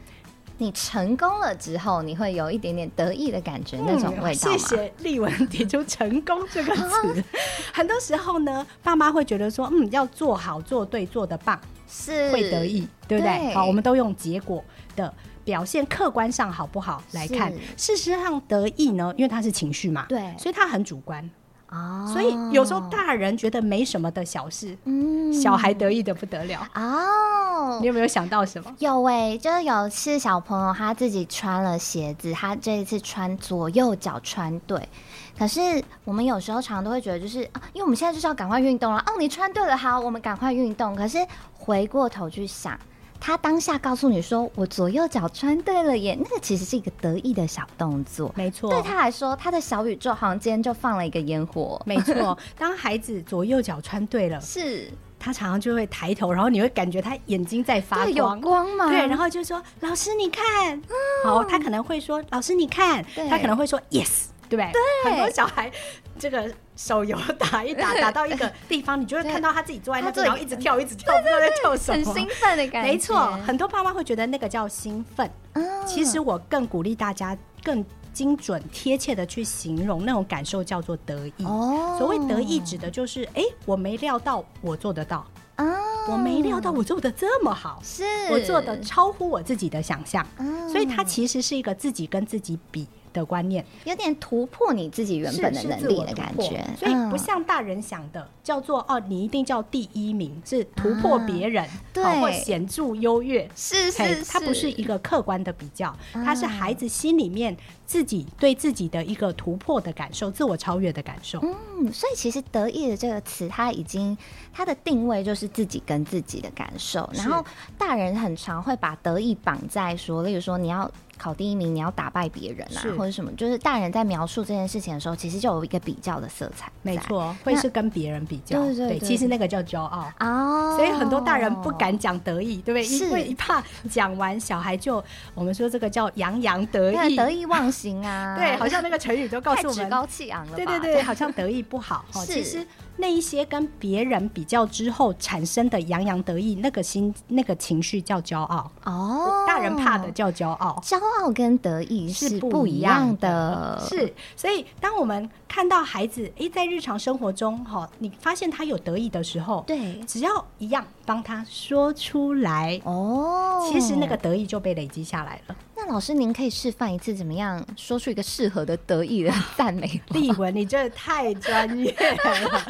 [0.59, 4.51] 你成功了之后，你会有一点点得意的感觉，嗯、那种味道。
[4.53, 7.25] 谢谢丽文提出“成功”这个词。
[7.73, 13.39] 很多时候呢，爸妈会觉得说，嗯，要做好、做对、做的棒，是会得意，对不对？
[13.39, 14.63] 对好，我们都用结果
[14.95, 15.13] 的
[15.45, 17.53] 表现，客观上好不好来看。
[17.77, 21.29] 事实上，得意呢，因为它是情绪嘛，对，所以它很主观。
[21.75, 27.79] 哦，所以有时候大人觉得没什么的小事，嗯，小孩得意的不得了哦。
[27.81, 28.73] 你有没有想到什么？
[28.79, 34.89] 有哎、欸，就是有次小朋友他自己穿了鞋子，他这一次穿左右脚穿对。
[35.37, 39.01] 可是我们有时候常常都会觉得，就是啊，因为我们现在就是要赶快运动了。
[39.01, 40.95] 哦，你穿对了，好，我们赶快运动。
[40.95, 41.19] 可是
[41.59, 42.79] 回过头去想。
[43.27, 48.69] 他当下告诉你说：“我左右脚穿对了耶。”那个其实是一个得意的小动作，没错。
[48.69, 52.37] 对他来说，他的小宇宙好像今天就放了一个烟火，没错。
[52.59, 58.91] 当孩子左右脚穿对了，是他常常就会抬头，然后你会感觉他眼睛在发光，有光吗？
[58.91, 60.79] 对，然后就说：“老师，你看。”
[61.25, 64.73] 好，他可能会说：“老师，你看。”他可能会说：“Yes。”对不对？
[64.73, 65.71] 对，很多小孩
[66.19, 72.93] 这个手游打一打，打到一个 地方，你就会看到他自己坐在那边，然后一直跳，一直跳，不知道在跳什么，很兴奋的感觉。
[72.93, 75.31] 没错，很多爸妈会觉得那个叫兴奋。
[75.55, 81.45] 嗯，其实我更鼓励大家更精准、贴切的去形容那种感受，叫做得意。
[81.45, 85.27] 哦，所谓得意，指的就是哎，我没料到我做得到
[85.57, 85.65] 啊，
[86.09, 90.25] 我没料到我做的这么好，是我做的超乎我自己的想象。
[90.39, 111.39] 嗯，所以它其实是一个自己跟自己比的观念，有点突破你自己原本的能力的感觉，所以不像大人想的叫做哦，你一定叫第一名，是突破别人，对，或显著优越，是是是，它不是一个客观的比较，它是孩子心里面自己对自己的一个突破的感受，自我超越的感受。
[111.41, 114.19] 嗯，所以其实得意的这个词，它已经
[114.53, 117.45] 它的定位就是自己跟自己的感受，然后
[117.79, 120.91] 大人很常会把得意绑在说，例如说你要。
[121.19, 123.31] 考第一名，你要打败别人啊，或者什么？
[123.33, 126.71] 就是大人在描述这件事情的时候，其实就有一个比较的色彩。
[126.83, 128.63] 没错，会是跟别人比较。
[128.63, 130.75] 对对对，其实那个叫骄傲哦。
[130.77, 132.87] 所以很多大人不敢讲得意，对不对？
[132.87, 135.03] 因为一怕讲完小孩就，
[135.35, 138.37] 我们说这个叫洋洋得意，得意忘形啊。
[138.39, 140.57] 对，好像那个成语都告诉我们趾高气昂了。
[140.57, 142.05] 对对对，好像得意不好。
[142.27, 142.67] 其实。
[142.97, 149.45] 那一些跟别人比较之后产生的洋洋得意，那个心、那个情绪叫骄傲哦。
[149.49, 153.81] 大人怕的叫骄傲，骄傲跟得意是不一样的。
[153.89, 165.57] 是，所以当我们看到孩子诶，在日常生活中哈，你发现他有得意的时候，对，只要一样帮他说出来哦，其实那个得意就被累积下来了。
[165.77, 170.01] 那老师，您可以示范一次怎么样说出一个适合的得意的 赞美？
[170.11, 171.93] 丽文，你真的太专业
[172.25, 172.63] 了。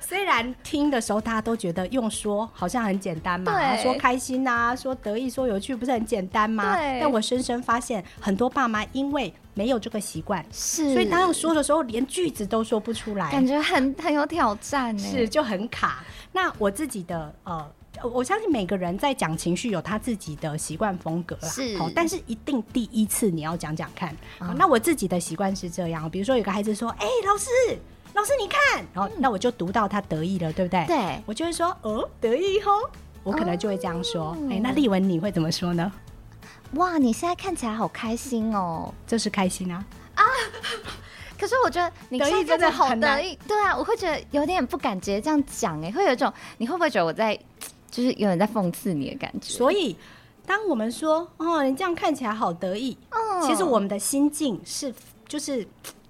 [0.00, 6.76] 虽然听的时候大家都觉得用说好像很简单嘛，对说开心啊，说得意，说有趣，不是很简单吗？
[7.00, 16.04] 但我深深发现，很多爸妈因为没有这个习惯，是，所以当要说的时候，连句子都说不出来，感觉很很有挑战，是就很卡。
[16.32, 17.70] 那我自己的呃。
[18.02, 24.16] 我相信每个人在讲情绪有他自己的习惯风格啦，是好，但是一定第一次你要讲讲看。
[24.56, 27.78] 那我自己的习惯是这样，比如说有个孩子说：“哎、老师，
[28.14, 30.84] 老师你看。”然后那我就读到他得意了，对不对？
[30.86, 32.90] 对我就会说：“哦，得意哦。”
[33.22, 34.36] 我可能就会这样说。
[34.50, 35.92] 哎、哦那丽文你会怎么说呢？
[36.74, 38.92] 哇，你现在看起来好开心哦。
[39.06, 40.24] 这是开心啊啊。
[41.38, 47.38] 可是我觉得你现在真的很得意，对啊，我会觉得有点不敢直接这样讲，哎，会有一种你会不会觉得我在
[47.92, 49.52] 就是有人在讽刺你的感觉？
[49.52, 49.94] 所以，
[50.44, 54.92] 当我们说“哦，你这样看起来好得意”，哦其实我们的心境是
[55.28, 55.64] 就是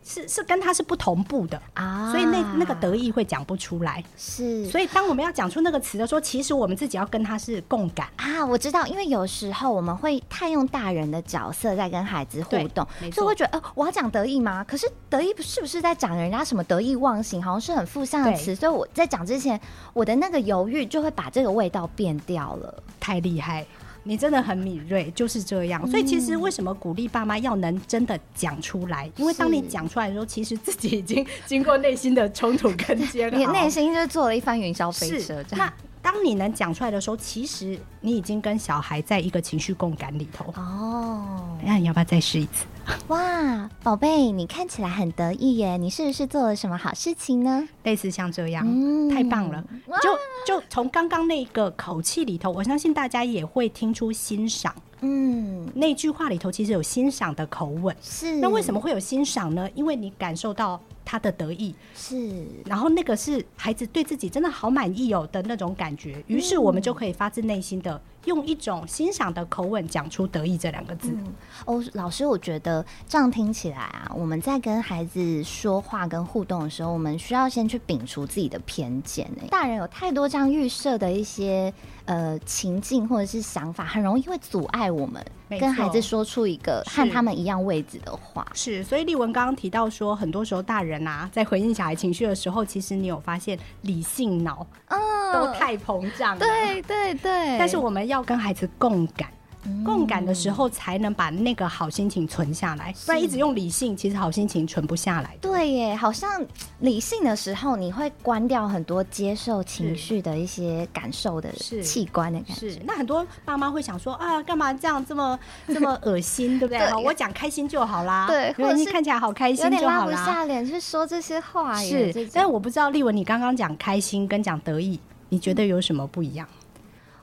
[0.05, 4.03] 是是跟他是不同步的啊所以那那个得意会讲不出来。
[4.17, 8.09] 是，所以当我们要讲出那个词的时候，其实我们自己要跟他是共感。
[8.17, 14.65] 啊，我知道，因为有时候我们会太用大人的角色在跟孩子互动所以会觉得，呃，我要讲得意吗？
[14.65, 19.61] 可是得意是不是在讲人家什么得意忘形，好像是很负向的词，所以我在讲之前，
[19.93, 22.83] 我的那个犹豫就会把这个味道变掉了。
[22.99, 23.67] 太厉害，
[24.05, 25.87] 你真的很敏锐，就是这样。
[25.89, 29.11] 所以其实为什么鼓励爸妈要能真的讲出来？
[29.17, 35.67] 因为当你讲出来的时候，其实自己已经经过内心的冲突跟煎熬， 你内心就做了一番云霄飞车这样。
[35.67, 40.53] 那当你能讲出来的时候，其实你已经跟小孩在一个情绪共感里头。
[40.57, 42.67] 哦，那你要不要再试一次？
[43.07, 47.67] 哇，宝贝，你看起来很得意耶，你是不是做了什么好事情呢？
[47.85, 49.65] 类似像这样，嗯太棒了！
[50.03, 54.75] 就就从刚刚那个口气里头，我相信大家也会听出欣赏。
[55.03, 57.95] 嗯，那句话里头其实有欣赏的口吻。
[58.01, 58.37] 是。
[58.37, 59.69] 那为什么会有欣赏呢？
[59.75, 62.47] 因为你感受到他的得意，是？
[62.65, 71.17] 然后那个是孩子对自己真的好满意哦的那种感觉，于是我们就可以发自内心的用一种欣赏的口吻讲出“得意”这两个字。
[71.65, 79.31] 哦，老师，我觉得这样听起来啊，我们在跟孩子说话跟互动的时候，我们需要先去摒除自己的偏见。
[79.51, 81.73] 大人有太多这样预设的一些
[82.05, 85.25] 呃情境或者是想法，很容易会阻碍我们
[85.59, 88.47] 跟孩子说出一个和他们一样位置的话。
[88.55, 94.99] 是，所以丽文刚刚提到说，很多时候大人啊，在回应小孩情绪的时候，其实你有发现理性脑嗯，
[95.33, 96.39] 都太膨胀了。
[96.39, 99.29] 对对对，但是我们要跟孩子共感。
[99.65, 105.37] 嗯共感的时候，才能把那个好心情存下来，不然一直用理性，其实好心情存不下来。
[105.41, 106.45] 对耶，好像
[106.81, 112.71] 理性的时候，你会关掉很多接受情绪的一些感受的器官的感觉。
[112.71, 116.81] 是，那很多爸妈会想说啊，干嘛这样这么这么恶心，对不对？
[117.05, 120.33] 我讲开心就好啦，对或者看起来好开心有点拉不就好啦。
[120.33, 122.13] 下脸去说这些话耶。
[122.13, 124.99] 是，但是我不知道丽文，你刚刚讲开心跟讲得意，
[125.29, 126.47] 你觉得有什么不一样？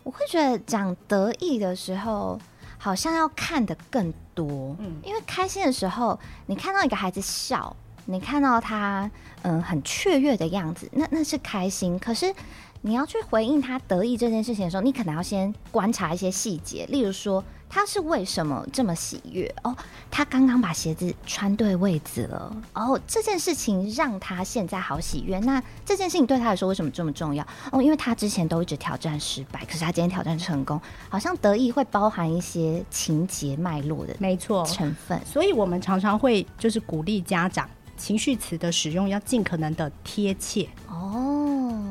[0.10, 2.40] 我会觉得讲得意的时候，
[2.80, 4.76] 好像要看的更多。
[4.80, 9.08] 嗯因为开心的时候，你看到一个孩子笑，你看到他
[9.44, 12.00] 嗯很雀跃的样子，那那是开心。
[12.00, 12.34] 可是
[12.82, 19.76] 你要去回应他得意这件事情的时候，你可能要先观察一些细节，例如说他是为什么这么喜悦哦，
[20.10, 25.38] 他刚刚把鞋子穿对位置了哦，这件事情让他现在好喜悦。
[25.40, 27.82] 那这件事情对他来说为什么这么重要哦？
[27.82, 35.20] 因为他之前都一直挑战失败，可是他今天挑战成功，好像得意会包含一些情节脉络的没错，成分。
[35.26, 40.68] 所以我们常常会就是鼓励家长情绪词的使用要尽可能的贴切。
[40.88, 41.39] 哦，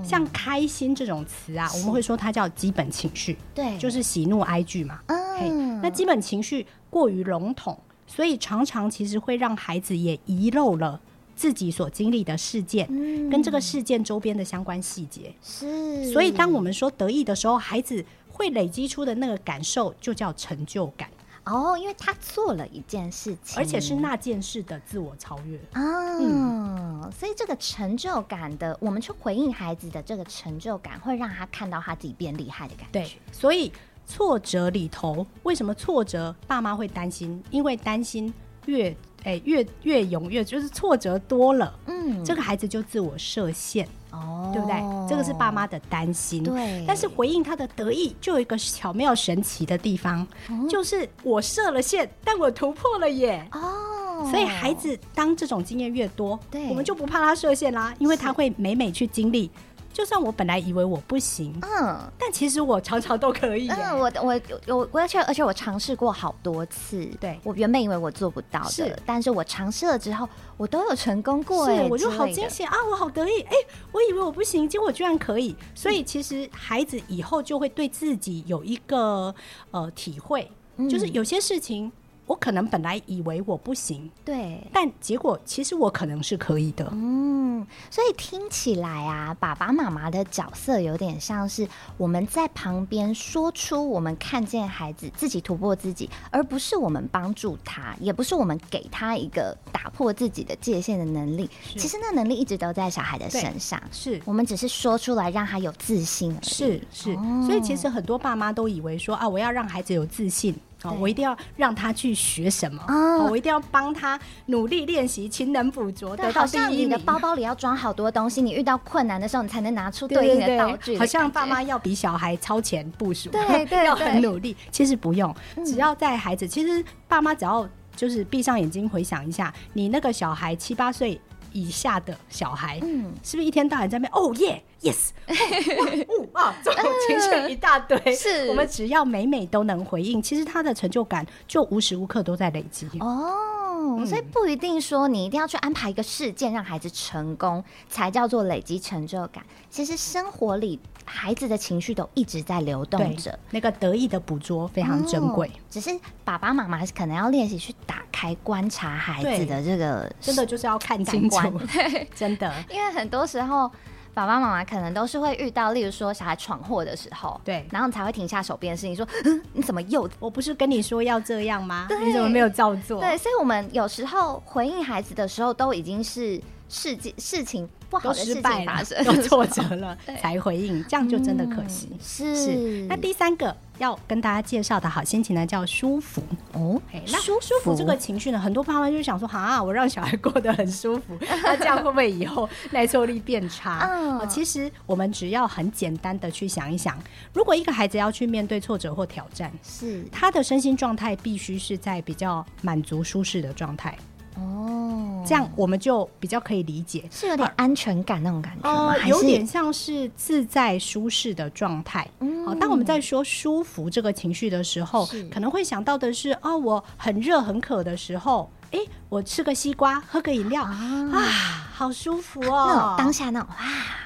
[0.09, 5.01] 像开心这种词啊，我们会说它叫基本情绪，对，就是喜怒哀惧嘛。
[5.07, 10.99] 嘿嗯，那基本情绪过于笼统，所以常常其实会让孩子也遗漏了
[11.37, 13.29] 自己所经历的事件，嗯。
[13.29, 15.31] 跟这个事件周边的相关细节。
[15.42, 21.11] 是，所以当我们说得意的时候，孩子会累积出的那个感受就叫成就感，
[21.48, 25.58] 哦，因为他做了一件事情，而且是那件事的自我超越。
[25.72, 25.82] 啊，
[26.20, 32.92] 嗯所以这个成就感的，我们去回应孩子的这个成就感，会让他看到他自己变厉害的感觉。
[32.92, 33.72] 对，所以
[34.06, 37.42] 挫折里头，为什么挫折爸妈会担心？
[37.50, 38.32] 因为担心
[38.66, 38.94] 越
[39.29, 44.75] 哎、越越勇越就是挫折多了，嗯，这个孩子就自我设限，哦，对不对？
[45.07, 46.43] 这个是爸妈的担心。
[46.43, 50.27] 对，但是回应他的得意，就有一个巧妙神奇的地方，
[50.67, 53.47] 就是我设了限，但我突破了耶。
[53.53, 59.51] 哦，所以孩子当这种经验越多，对我们就不怕他设限啦，因为他会每每去经历。
[59.98, 61.98] 就算我本来以为我不行，嗯。
[62.16, 63.74] 但其实我常常都可以耶。
[63.76, 72.76] 嗯，我我我我而且而且我尝试过好多次，对我原本以为我做不到的，是但是我尝试了之后，我都有成功过，是哎，我就好惊喜啊！
[72.88, 73.56] 我好得意，哎、
[73.90, 75.56] 我以为我不行，结果居然可以。
[75.74, 79.34] 所以其实孩子以后就会对自己有一个
[79.72, 81.90] 呃体会，嗯就是有些事情
[82.29, 86.87] 我可能本来以为我不行，对，但结果其实我可能是可以的。
[86.93, 101.49] 嗯，所以听起来啊，爸爸妈妈的角色有点像是我们在旁边说出我们看见孩子自己突破自己，而不是我们帮助他，也不是我们给他一个打破自己的界限的能力。
[101.76, 106.45] 其实那能力一直都在小孩的身上，是我们只是说出来让他有自信而已。
[106.45, 110.55] 是是，哦，所以其实很多爸妈都以为说啊，我要让孩子有自信。
[110.85, 112.83] 哦，我一定要让他去学什么？
[112.89, 116.62] 哦，我一定要帮他努力练习，勤能补拙，得到第一名。
[116.62, 120.97] 好像你的包包里要装好多东西，你遇到困难的时候，你才能拿出对应的道具。
[120.97, 124.57] 好像爸妈要比小孩超前部署， 对对，对， 要很努力。
[124.70, 125.35] 其实不用，
[125.66, 131.20] 只要在孩子，其实爸妈只要就是闭上眼睛回想一下，你那个小孩七八岁
[131.53, 134.12] 以下的小孩，嗯，是不是一天到晚在那边？
[134.12, 138.14] 哦耶，yes，哦啊，这种情绪一大堆。
[138.14, 142.88] 是我们只要每每都能回应，其实他的成就感就无时无刻都在累积。
[143.01, 149.44] 哦、嗯，所以不一定说你一定要去安排一个事件让孩子成功才叫做累积成就感。
[149.70, 150.78] 其实生活里
[151.09, 155.50] 孩子的情绪都一直在流动着，那个得意的捕捉非常珍贵。
[155.70, 155.90] 只是
[156.24, 161.36] 爸爸妈妈可能要练习去打开观察孩子的这个，真的就是要看清楚。
[161.72, 163.70] 对， 真的，因为很多时候
[164.14, 170.09] 爸爸妈妈可能都是会遇到，例如说小孩闯祸的时候，对，然后你才会停下手边的事情，说，嗯，你怎么又？
[170.18, 171.86] 我不是跟你说要这样吗？
[172.04, 173.00] 你怎么没有照做？
[173.00, 177.69] 对，所以我们有时候回应孩子的时候，都已经是事件事情。
[177.91, 181.89] 不好的事情发生， 有挫折了 才回应，这样就真的可惜。
[181.91, 182.87] 嗯、是是。
[182.87, 186.79] 那第三个要跟大家介绍的好心情呢，叫舒服哦。
[186.93, 193.89] 那舒舒服这个情绪呢，很多爸妈就想说，啊，我让小孩过得很舒服， 那这样会不会以后耐受力变差？
[193.91, 196.95] 嗯，其实我们只要很简单的去想一想，
[197.33, 203.97] 如果一个孩子要去面对挫折或挑战，是他的身心状态必须是在比较满足舒适的状态。
[204.39, 208.97] 哦，这样我们就比较可以理解，是有点安全感那种感觉吗？
[209.07, 212.09] 有点像是自在舒适的状态。
[212.20, 218.49] 嗯，好，当我们在说舒服这个情绪的时候，可能会想到的是，哦，我很热很渴的时候。
[218.71, 220.75] 哎、欸，我吃个西瓜，喝个饮料啊，
[221.12, 222.66] 啊，好舒服哦！
[222.69, 223.57] 那当下那种哇，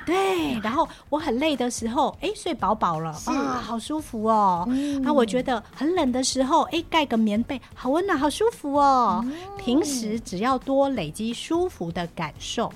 [0.06, 0.58] 对。
[0.60, 4.66] 然后我很累的时候，哎、欸，睡饱饱了啊，好舒服哦。
[5.02, 9.20] 那、我觉得很冷的时候，哎、欸，盖个棉被，好温暖，好舒服哦。
[9.26, 12.72] 嗯、平时只要多累积舒服的感受，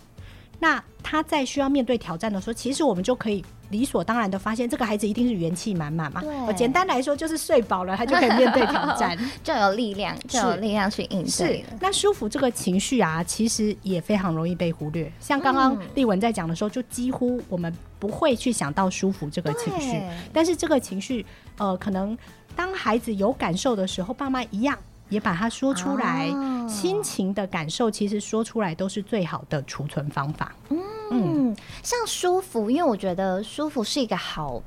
[0.59, 3.45] 那他在需要面对挑战的时候，其实我们就可以。
[3.71, 6.21] 理所当然的发现，这个孩子一定是元气满满嘛。
[6.21, 11.31] 对，我简单来说就是睡饱了，他就可以面对挑战， 就有力量，就有力量去应对。
[11.31, 15.11] 是，那舒服这个情绪啊，其实也非常容易被忽略。
[15.21, 20.01] 像刚刚丽文在讲的时候，就几乎我们不会去想到舒服这个情绪。
[20.33, 21.25] 但是这个情绪，
[21.59, 22.17] 呃，可能
[22.55, 24.77] 当孩子有感受的时候，爸妈一样
[25.09, 26.29] 也把它说出来。
[26.29, 26.53] 哦。
[26.69, 30.53] 心情的感受，其实说出来都是最好的储存方法。
[30.71, 30.79] 嗯。
[31.11, 34.63] 嗯，像舒服，因为我觉得舒服是一个好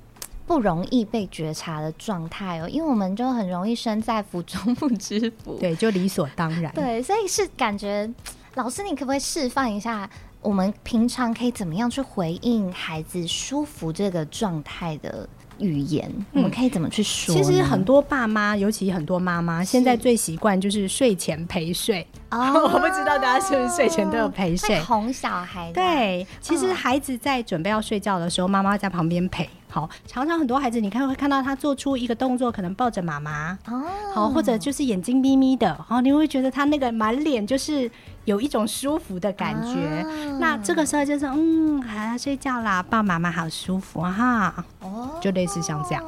[0.48, 6.74] 不容易被觉察的状态哦，因为我们就很容易身在福中不知福， 对，就理所当然。
[6.74, 8.10] 对，所以是感觉，
[8.56, 10.10] 老师，你可不可以示范一下，
[10.42, 15.28] 我们平常可以怎么样去回应孩子舒服这个状态的？
[15.60, 17.36] 语言，我们可以怎么去说？
[17.36, 22.05] 其实很多爸妈，尤其很多妈妈，现在最习惯就是睡前陪睡。
[22.32, 25.72] 哦， 我不知道大家是不是睡前都有陪睡，哄小孩。
[25.74, 29.49] 对，其实孩子在准备要睡觉的时候，妈妈在旁边陪。
[29.72, 33.57] 好，常常很多孩子，你看会看到他做出一个动作，可能抱着妈妈。
[33.68, 33.84] 哦，
[34.14, 37.89] 好，或者就是眼睛眯眯的，然后你会觉得他那个满脸就是。
[38.30, 46.04] 有一种舒服的感觉，啊、那这个时候就是嗯，好要睡觉啦，爸爸妈妈好舒服哈，哦，就类似像这样，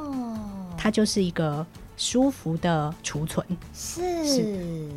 [0.78, 1.66] 它就是一个
[1.98, 3.44] 舒服的储存，
[3.74, 4.90] 是，是。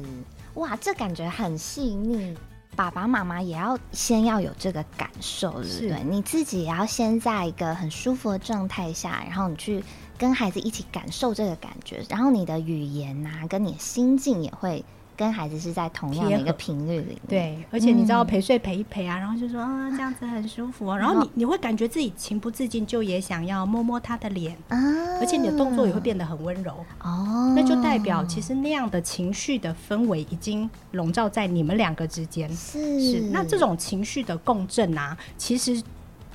[0.57, 2.37] 哇，这感觉很细腻，
[2.77, 6.05] 爸爸妈妈也要先要有这个感受，对不对？
[6.05, 9.83] 你自己也要先在一个很舒服的状态下，然后你去
[10.18, 14.85] 跟孩子一起感受这个感觉，然后你的语言啊，跟你的心境也会。
[15.17, 24.77] 跟孩子是在同样的一个频率里，对，而且你知道陪睡陪一陪啊，嗯、然后就说啊这样子很舒服啊，然后你你会感觉自己情不自禁就也想要摸摸他的脸啊，
[25.21, 26.85] 而且你的动作也会变得很温柔。
[27.01, 33.01] 哦，那就代表其实那样的情绪的氛围已经笼罩在你们两个之间，是。
[33.01, 35.81] 是，那这种情绪的共振啊，其实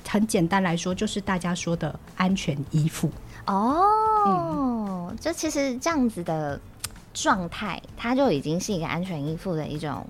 [0.08, 3.10] 很简单来说就是大家说的安全依附
[3.46, 3.82] 哦，
[4.26, 6.58] 嗯，就其实这样子的。
[7.12, 10.06] 状态，它就已经是一个安全依附的一种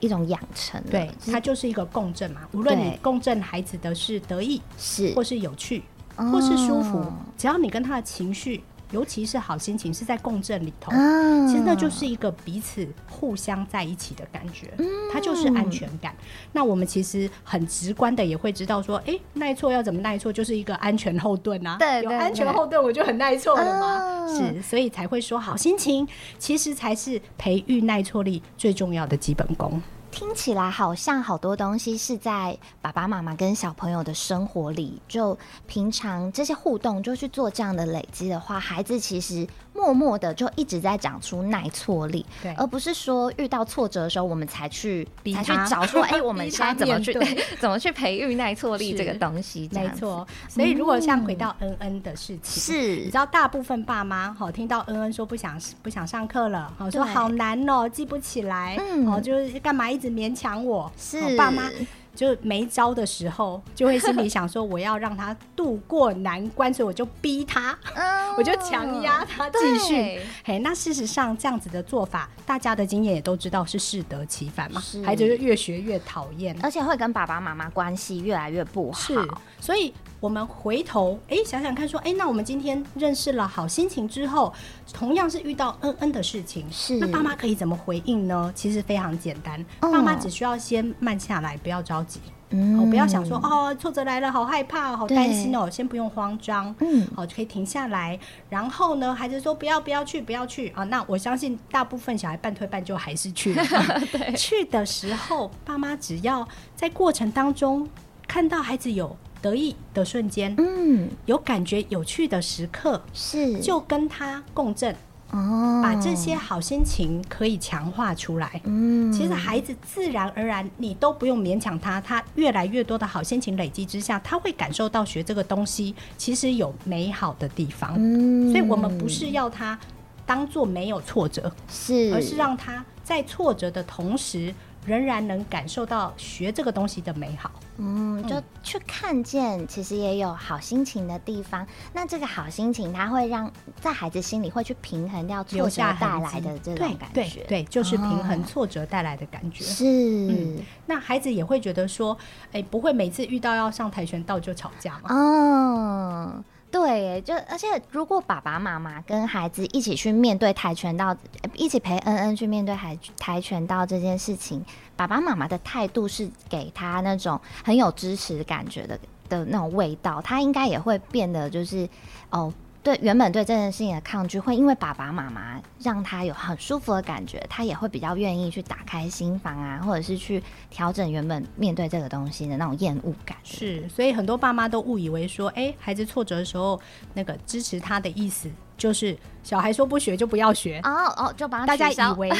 [0.00, 2.42] 一种养成，对，它就是一个共振嘛。
[2.52, 5.12] 无论你共振孩子的是得意，是。
[5.14, 5.82] 或是有趣，
[6.16, 7.04] 或是舒服，
[7.36, 16.14] 只要你跟他的情绪尤其是好心情是在共振里头，嗯其实那就是一个彼此互相在一起的感觉，嗯它就是安全感。
[16.52, 21.76] 那我们其实很直观的也会知道说，哎、欸，耐挫要怎么耐挫，就是一个安全后盾啊。
[21.78, 24.26] 对，有安全后盾，我就很耐挫了嘛。
[24.26, 26.06] 嗯、是，所以才会说好心情
[26.38, 29.80] 其实才是培育耐挫力最重要的基本功。
[30.10, 39.46] 听起来好像好多东西是在爸爸妈妈跟小朋友的生活里，就平常这些互动就去做这样的累积的话，孩子其实
[39.78, 45.42] 默默的就一直在长出耐挫力，对，而不是说遇到挫折的时候我们才去逼他。
[45.44, 47.38] 才去找说， 哎、欸，我们现在怎么去对。
[47.60, 49.68] 怎么去培育耐挫力这个东西？
[49.72, 50.26] 没错。
[50.48, 60.90] 所以如果像回到恩恩的事情，是、嗯，你知道大部分爸妈好听到恩恩说不想不想上课了，好说好难哦、喔，记不起来，嗯，哦，就是干嘛一直勉强我？
[60.98, 61.36] 是。
[61.36, 61.70] 爸妈
[62.16, 70.20] 就没招的时候，就会心里想说， 我要让他度过难关，所以我就逼他，嗯、我就强压他继续。
[70.44, 79.00] 嘿，那事实上这样子的做法，大家的经验也都知道是适得其反嘛，孩子就越学越讨厌，而且会跟爸爸妈妈关系越来越不好。
[79.00, 79.28] 是，
[79.60, 84.52] 所以我们回头哎、欸、想想看，说哎、欸，那我们今天认识了好心情之后，
[84.92, 88.52] 同样是遇到嗯嗯的事情，是那爸妈可以怎么回应呢？
[88.54, 92.20] 其实非常简单，嗯、爸妈只需要先慢下来，不要着急。
[92.24, 98.18] 嗯，哦，不要想说哦，挫折来了，好害怕，好担心哦，先不用慌张，嗯，好，可以停下来。
[98.48, 100.82] 然后呢，孩子说不要，不要去，不要去啊。
[100.84, 103.62] 那我相信大部分小孩半推半就还是去了。
[104.10, 107.86] 对，去的时候，爸妈只要在过程当中
[108.26, 114.96] 看到孩子有得意的瞬间，嗯，有感觉有趣的时刻，是就跟他共振。
[115.30, 118.60] 哦，把这些好心情可以强化出来。
[118.64, 127.94] 嗯，其实孩子自然而然，你都不用勉强他，他越来越多的好心情累积之下，他会感受到学这个东西其实有美好的地方。
[127.98, 129.78] 嗯，所以我们不是要他
[130.24, 134.54] 当做没有挫折，是，而是让他在挫折的同时，
[134.86, 137.50] 仍然能感受到学这个东西的美好。
[137.80, 141.64] 嗯，就去看见，其实也有好心情的地方。
[141.92, 143.50] 那这个好心情，它会让
[143.80, 147.14] 在孩子心里会去平衡掉挫折带来的这种感觉。
[147.14, 149.62] 对，对，对，就是平衡挫折带来的感觉。
[149.62, 155.14] 是、嗯，那孩子也会觉得说，哎、欸，不会每次遇到要上跆拳道就吵架吗？
[155.14, 156.44] 哦。
[156.70, 161.16] 对，就而且如果爸爸妈妈跟孩子一起去面对跆拳道，
[161.54, 164.64] 一起陪恩恩去面对跆跆拳道这件事情，
[164.94, 168.98] 爸爸妈妈的态度是给他那种很有支持感觉的
[169.28, 171.88] 的那种味道，他应该也会变得就是
[172.30, 172.52] 哦。
[172.88, 183.36] 对，原本对这件事情的抗拒，会因为爸爸妈妈让他有很舒服的感觉，他也会比较愿意去打开心房啊，或者是去调整原本面对这个东西的那种厌恶感。
[183.44, 186.80] 是，所以很多爸妈都误以为说，哎，孩子挫折的时候，
[187.12, 190.80] 那个支持他的意思就是小孩说不学就不要学。
[190.82, 192.32] 哦哦，就把他大家以为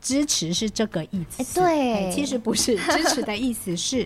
[0.00, 4.04] 支持是这个意思， 对，其实不是，支持的意思是。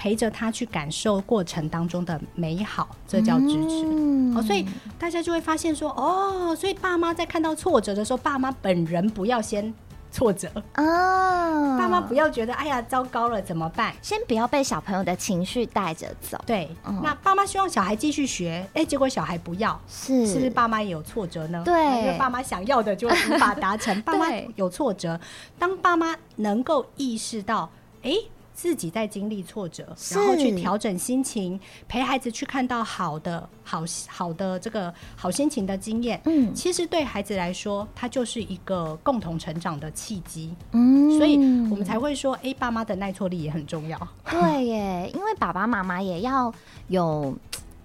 [0.00, 3.84] 陪着他去感受过程当中的美好，这叫支持。
[3.84, 4.64] 嗯、哦，所以
[4.98, 9.74] 大家就会发现说，哦，所以爸妈在看到挫折的时候，爸妈本人不要先
[10.10, 13.92] 挫折哦，爸妈不要觉得哎呀糟糕了怎么办？
[14.00, 16.42] 先不要被小朋友的情绪带着走。
[16.46, 21.60] 对，嗯、那爸妈希望小孩继续学，哎，结果小孩不要，是是不是爸妈也有挫折呢？
[21.62, 25.20] 对，因为爸妈想要的就无法达成， 爸妈有挫折。
[25.58, 27.68] 当爸妈能够意识到，
[28.02, 28.12] 哎。
[28.60, 31.58] 自己在经历挫折，然后去调整心情，
[31.88, 36.20] 陪孩子去看到好的、好好的这个好心情的经验。
[36.26, 40.54] 嗯，其实对孩子来说，它就是一个共同成长的契机。
[40.72, 41.36] 嗯，所以
[41.70, 43.98] 我们才会说，哎，爸妈的耐挫力也很重要。
[44.30, 46.52] 对耶，因为爸爸妈妈也要
[46.88, 47.34] 有。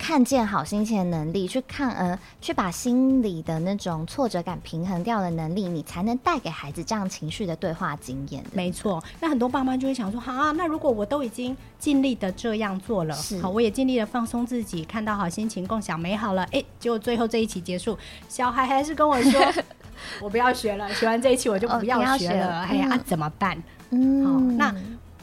[0.07, 8.43] 看见好心情的能力，去看呃，去把心里的那种挫折感平衡掉的能力，你才能带给孩子这样情绪的对话经验。
[8.53, 17.97] 没错，那很多爸妈就会想说，好啊，那如果我都已经尽力的这样做了，好，我也尽力的放松自己，看到好心情，共享美好了，哎，结果最后这一期结束，
[18.29, 19.41] 小孩还是跟我说，
[20.21, 23.57] 我不要学了，学完这一期我就不要学了，哎呀、哦，啊，怎么办？
[23.89, 24.75] 嗯，好，那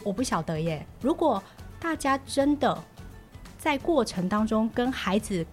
[0.02, 1.40] 我不晓得耶，如果
[1.78, 2.76] 大家真的。
[3.62, 5.46] 在过程当中，跟孩子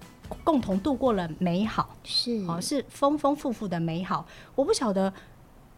[0.44, 4.26] 共同度过了美好，是哦，是丰丰富富的美好。
[4.56, 5.14] 我不晓得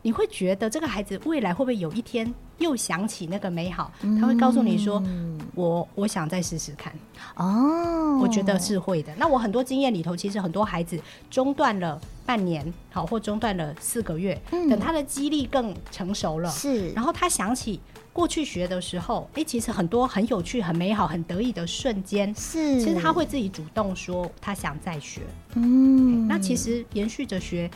[0.01, 3.91] 你会觉得这个孩子未来会不会有一天又想起那个美好？
[4.17, 6.93] 他会告诉你说：“嗯、我我想再试试看。”
[7.35, 9.13] 哦，我觉得是会的。
[9.17, 10.97] 那我很多经验里头，其实很多孩子
[11.29, 17.81] 中断了半年，好或中断了四个月，嗯、等他的肌力更成熟了，是，然后他想起
[18.13, 25.21] 过去学的时候，哎、欸，其实很多很有趣、很美好、很得意的瞬间，是，其实他会自己主动说他想再学。
[25.55, 27.69] 嗯，那其实延续着学。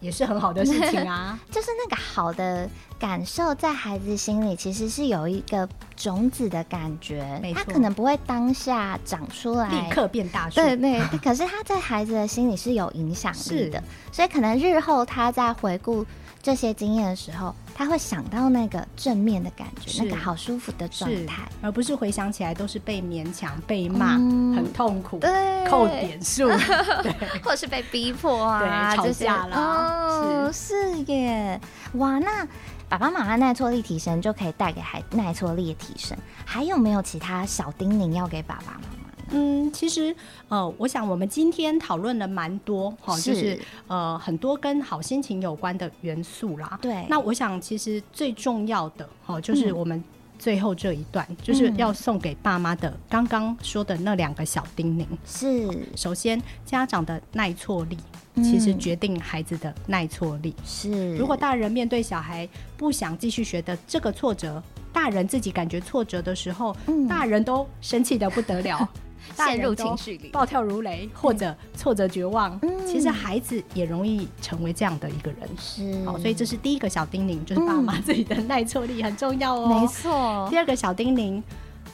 [0.00, 2.68] 也是很好的事情啊， 就是那个好的
[2.98, 13.80] 感受，在孩子心里其实是有一个种子的感觉，他可能不会当下长出来，立刻变大树，对 对，可是他在孩子的心里是有影响力的，
[14.10, 16.04] 所以可能日后他在回顾
[16.42, 25.30] 这些经验的时候，他会想到那个正面的感觉，那个好舒服的状态，而不是回想起来都是被勉强、被骂、嗯、很痛苦、对。
[25.70, 26.48] 扣点数，
[27.02, 27.12] 对，
[27.42, 29.56] 或者是被逼迫啊，吵架了。
[29.56, 31.58] 哦，是，是耶，
[31.94, 32.46] 哇，那
[32.88, 39.01] 爸爸妈妈耐挫力提升就可以带给孩子耐挫力的提升，还有没有其他小叮咛要给爸爸妈妈？
[39.32, 40.14] 嗯，其实
[40.48, 46.78] 呃，我想我们今天讨论了蛮多哈，就是呃很多跟好心情有关的元素啦。
[46.80, 50.02] 对，那我想其实最重要的哈，就是我们
[50.38, 55.06] 最后这一段，嗯、就是要送给爸妈的刚刚说的那两个小叮咛。
[55.24, 57.96] 是，首先家长的耐挫力，
[58.36, 60.54] 其实决定孩子的耐挫力。
[60.64, 64.62] 是、嗯，如果大人面对小孩不想继续学的这个挫折，
[64.92, 68.86] 大人自己感觉挫折的时候，嗯、大人都生气的不得了。
[69.36, 72.58] 陷入情绪里，暴跳如雷，或者挫折绝望。
[72.62, 75.48] 嗯，其实孩子也容易成为这样的一个人。
[75.58, 79.80] 是，好，所以这是第一个小叮咛，就是爸妈自己的耐挫力很重要哦。
[79.80, 80.46] 没错。
[80.50, 81.42] 第二个小叮咛，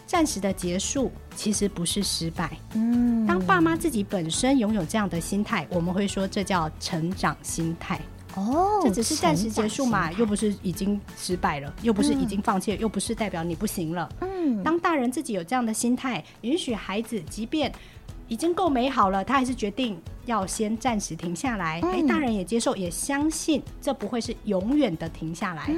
[0.06, 2.56] 暂时的结束其实不是失败。
[2.74, 8.00] 嗯，当爸妈自己本身拥有这样的心态，我们会说这叫成长心态。
[8.34, 14.08] 哦，这只是暂时结束嘛，又不是已经失败了，又不是已经放弃了，又不是代表你不行了。
[14.20, 17.72] 嗯，当大人自己有这样的心态，允许孩子，即便
[18.28, 21.80] 已经够美好了，他还是决定要先暂时停下来。
[21.80, 25.74] 哎，大人也接受，也相信这不会是永远的停下来。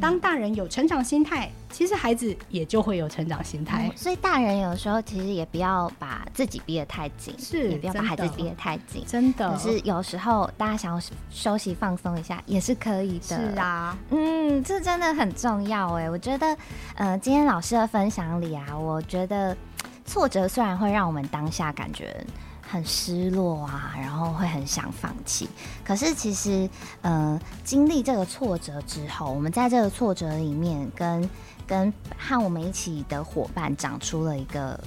[0.00, 3.88] 当大人有成长心态，其实孩子也就会有成长心态。
[3.88, 9.50] 嗯，所以大人有时候其实也不要把自己逼得太紧，是也不要把孩子逼得太紧，真的。
[9.52, 13.36] 可是有时候大家想要休息放松一下也是可以的。
[13.36, 16.08] 是啊，嗯，这真的很重要哎。
[16.10, 16.56] 我觉得，
[16.94, 19.56] 呃，今天老师的分享里啊，我觉得
[20.04, 22.24] 挫折虽然会让我们当下感觉。
[22.70, 25.48] 很失落啊，然后会很想放弃。
[25.82, 26.68] 可是其实，
[27.00, 31.30] 呃，经历这个挫折之后，我们在这个挫折里面跟，跟
[31.66, 34.78] 跟和我们一起的伙伴长出了一个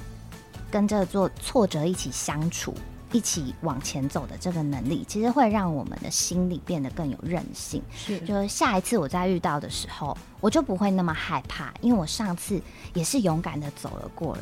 [0.70, 2.74] 跟这个做挫折一起相处、
[3.12, 7.82] 一起往前走的这个能力，其实会让我们的心里变得更有韧性。
[7.94, 12.62] 是，就是下一次我再遇到的时候，我就不会那么害怕，因为我上次
[12.94, 14.42] 也是勇敢的走了过来。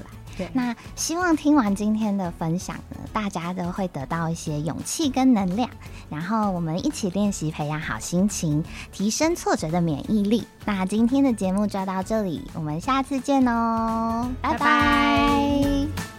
[0.53, 5.69] 那希望听完今天的分享呢，大家都会得到一些勇气跟能量，
[6.09, 10.45] 然后我们一起练习培养好心情，提升挫折的免疫力。
[10.65, 14.59] 那今天的节目就到这里，我们下次见哦，拜拜。
[14.59, 16.18] 拜拜。